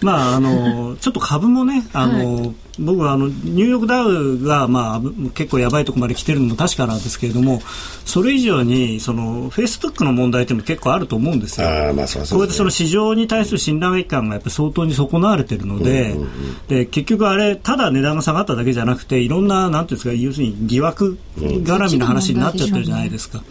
[0.00, 5.00] まああのちょっと株もねあの、はい僕はあのニューヨークダウが、まあ、
[5.34, 7.60] 結構やばいところまで来てるのも確かなんですけれども
[8.04, 11.68] それ以上にそのフェイスブックの問題っていうのも結構あると思うんですよ。
[11.68, 16.28] あまあそうそう、ね、こうやってその市場に対する信頼感がやっぱ相当に損なわれてるのでうんうんうん、
[16.68, 23.42] で結局あれただ値段が下がっただけじゃなくていろんななんていうんですか要するに疑惑絡みの話になっちゃってるじゃないですか。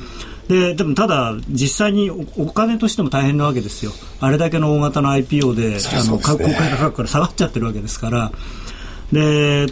[0.47, 8.31] ででもただ、実際にお金としても大変なわけですよ、あれだけの大型の IPO で、あの公開価格から下がっちゃってるわけですから、
[9.11, 9.67] で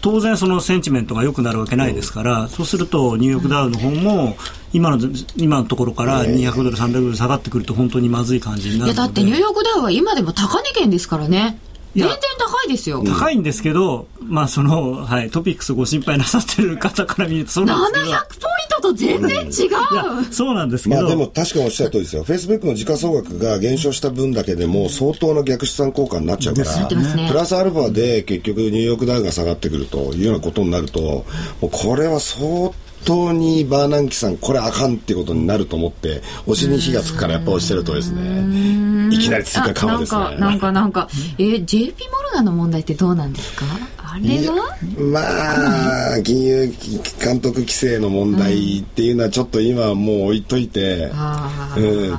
[0.00, 4.36] 当然そのセンチメントが良くなるわけないですから、うん、そうするとニューヨークダウの方も
[4.74, 4.98] 今の
[5.36, 11.58] 今のところから200ドル、300ドル下がってくると本当にまずい感じになるいやだってニューヨークダウは今でも高値圏ですからね。
[11.94, 13.02] 全然高いですよ。
[13.04, 18.16] 高いんですけど、まあその、はい、トピックスご心配なさってる方から見るとそうなんですけど。
[18.16, 20.32] 700ポイントと全然違う。
[20.32, 21.02] そうなんですけど。
[21.02, 22.24] まあでも確かにおっしゃる通りですよ。
[22.24, 31.24] フェイスブックの時価総額が減少した分だけでも相当な逆資産効果になっちゃうから、ね、プラスアルファで結局ニューヨークダウが下がってくるというようなことになると、も
[31.62, 32.72] うこれは相
[33.04, 40.36] 当にバーナンキさんこれあかんってことになると思って押しに火がつくからやっぱ押してるとですねいきなり追加緩和ですね。
[40.38, 43.64] なんかなんかえー、JP モルガンの問題ってどうなんですか？
[43.98, 44.76] あれは？
[44.98, 45.20] ま
[46.14, 46.72] あ金融
[47.22, 51.12] 監督規制の問題っていうのはちょっと今もう置いといて、
[51.76, 52.18] うん。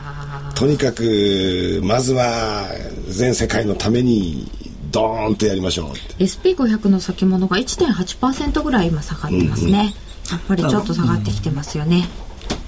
[0.55, 2.65] とにかくまずは
[3.09, 4.49] 全世界のために
[4.89, 5.89] ドーンとやりましょう
[6.23, 9.93] SP500 の先物が1.8%ぐらい今下がってますね、うんうん、
[10.31, 12.07] やっぱりちょっと下がってきてますよね、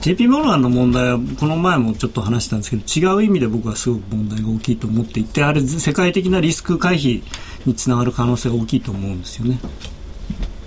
[0.01, 7.23] JP モルガンの問題はこの前もちょっと話したんですけど違う意味で僕はすごく問題が大きいと思っていてあれ世界的なリスク回避
[7.65, 9.59] につながる可能性が大きいと思うんですよね。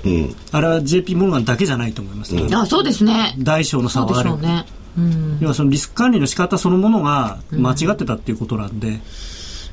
[0.04, 3.34] うん、あれは JP モルガンだけじゃないと思います、ね、うん、あそうですね。
[3.38, 4.64] 大小の差はある、ね。
[4.98, 9.00] うん、要はそのリスク管理の仕方そのものが間違ってたっていうことなんで、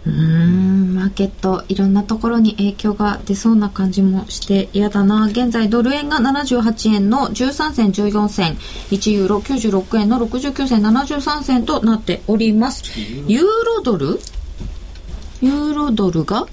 [0.08, 0.95] うん。
[0.95, 5.26] マーケットいろんなところに影響が出そうな感じもして嫌だな。
[5.28, 8.55] 現在ドル円が78円の13銭14銭。
[8.91, 10.82] 1ユーロ96円の69銭。
[10.84, 12.84] 73銭となっております。
[13.28, 14.20] ユーロドル？
[15.41, 16.47] ユーロドルが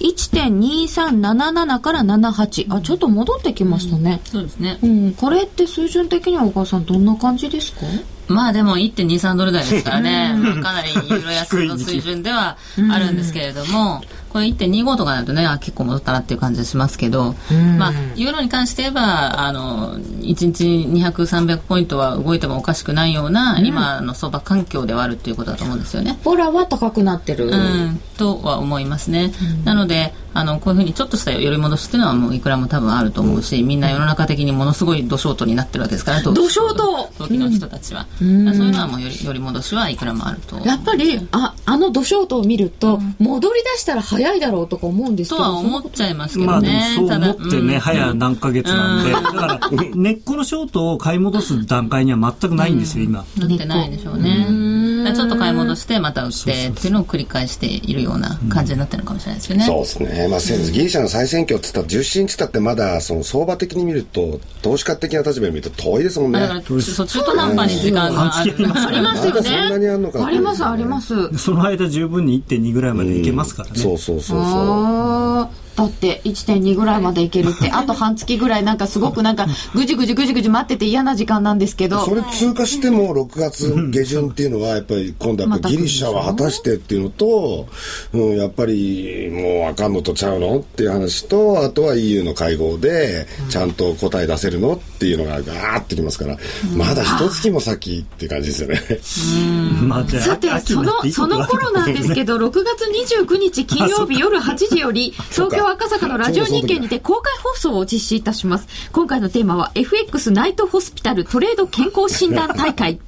[0.00, 7.80] 1.2377から78あちょっと戻ってきましたね、うん、そうですね、うん、これって水準的にはお母さんどんな感じですか？
[8.28, 12.56] まあでも1.23ドル台ですからね、かなりユーロ安の水準では
[12.90, 14.02] あるんですけれども、
[14.34, 17.36] これ1.25とかだとね、結構戻ったなっていう感じしますけど、
[17.78, 26.18] まあ、ユーロに関して言えば、あの、1日200、300ポイントは動いてもおかしくないような、今の相場環境ではあるっていうことだと思うんですよね。
[26.24, 27.46] ボラは高くなってる。
[27.46, 29.32] うん、とは思いますね。
[29.64, 38.06] なので、あの、こういうふうにちょっとした寄り戻しっていうのはもういくらも多分あると思うし、みんな世の中的にものすごい土ショートになってるわけですから、土ショート投機の人たちは。
[38.18, 40.58] そういうのはもうより寄り戻しはいくらもあると。
[40.66, 45.44] やっぱり、あ、あの土ショートを見ると、戻り出したら早いだろうとか思うんですけど。
[45.44, 46.96] とは思っちゃいますけどね。
[46.98, 49.12] まあ、そう思ってね、早何ヶ月なんで。
[49.12, 49.60] だから、
[49.94, 53.24] 根っこのショートを買い戻す段階には全くないんですよ、今。
[53.38, 54.74] なってないでしょうね。
[55.12, 59.64] ちょっと買い戻してまた売ってっていうのを繰り返しているような感じになってるのかもしれないですよね。
[59.64, 60.23] そうですね。
[60.28, 66.40] まあ、ギリシャの再選挙って言ったら、重心って言ったってまだその相場的に見ると、投資家的な立場で見ると遠いですもんね。
[66.40, 68.52] だから、中途半端に時間があり
[69.00, 69.42] ますよね。
[69.42, 70.26] そんなにあるのか。
[70.26, 71.38] あります、あります。
[71.38, 73.76] その間十分に1.2ぐらいまでいけますからね。
[73.76, 75.63] そうそうそうそう。
[75.76, 82.04] だって1.2ぐらいまでいけるって あと半月ぐらいなんかすごくなんかぐじぐじぐじぐじ待ってて嫌な時間なんですけど。
[82.04, 87.66] それ通過しても6月下旬っていうのはやっぱり今度やっぱギリシャは果たしてっていうのと、
[88.12, 96.36] うん、やっぱりもうあかんのとちゃうのっていう話とあとは EU の会合でちゃんと答え出せるのっていうのがガーッてきますから
[96.76, 98.80] まだ一月も先って感じですよね。
[100.20, 102.84] さてそのその頃なんですけど 6月
[103.16, 108.68] 29日金曜日夜8時より東京赤坂のラジオ日経にて公開放送を実施いたします。
[108.92, 113.00] 今回のテーマは FX ナイトホスピタルトレード健康診断大会。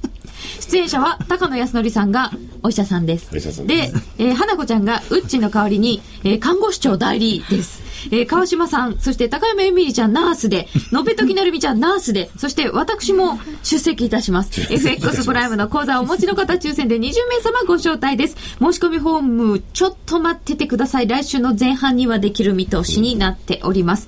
[0.61, 2.31] 出演者は高野康則さんが
[2.63, 3.31] お医者さんです。
[3.65, 7.87] で、えー、花子ちゃんがウッチの代わりに、えー、看護師長代理です。
[8.11, 14.61] えー、川島さん、そして高山由美里ちゃんナースで、のべときなるみちゃんナースで、そして私も出席いたします。
[14.73, 18.35] FX プライムの講座をお持ちの方抽選で20名様ご招待です。
[18.59, 21.07] 申し込みフォーム、ちょっと待っててください。
[21.07, 24.07] 来週の前半にはできる見通しになっております。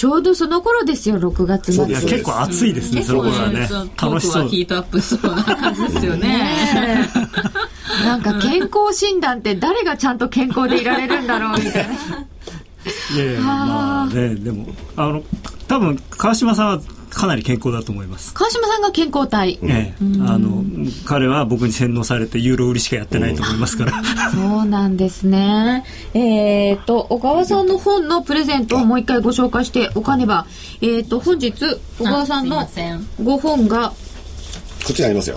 [0.00, 1.84] ちょうどその頃ですよ、6月末。
[1.84, 3.68] 結構暑いですね、その頃はね。
[4.00, 4.48] 楽しそう。
[4.48, 7.06] ヒートアップしそうな感じですよね。
[8.06, 11.92] なんか健康診断って誰がちゃんと健康でいられるんだろうみたいな。
[13.14, 15.22] いやいやまあねでもあの
[15.68, 16.80] 多分川島さんは
[17.10, 18.32] かなり健康だと思います。
[18.34, 19.94] 川島さんが健康体、ええ、
[20.26, 20.64] あの
[21.04, 23.92] 彼は僕に洗脳されてユーロ売りしかやってないと思いますから。
[24.32, 25.84] そうなんですね。
[26.14, 30.46] えっ、ー、と小川さんの本のプレゼントをもう一回ご紹介しておかねば。
[30.80, 31.52] えっ、ー、と本日
[31.98, 32.68] 小川さんの
[33.22, 33.94] ご本がこ
[34.92, 35.36] っちにありますよ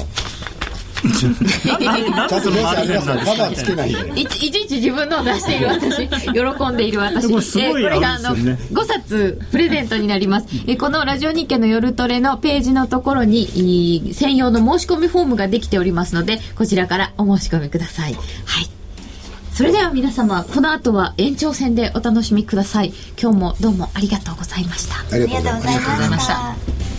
[3.86, 7.28] いでいちいち自分のを出している私喜んでいる私。
[7.28, 10.47] こえこれがあの5冊プレゼントになります。
[10.68, 18.14] えこのラジオ日経の夜トレのページのところに専用の申し込みフォームができておりますのでこちらからお申し込みください。
[18.14, 18.24] はい。
[19.54, 22.93] それでは皆様この後は延長戦でお楽しみください。
[23.22, 25.16] 今日もどうもありがとうございました。
[25.16, 25.72] ありがとうござ
[26.06, 26.93] いました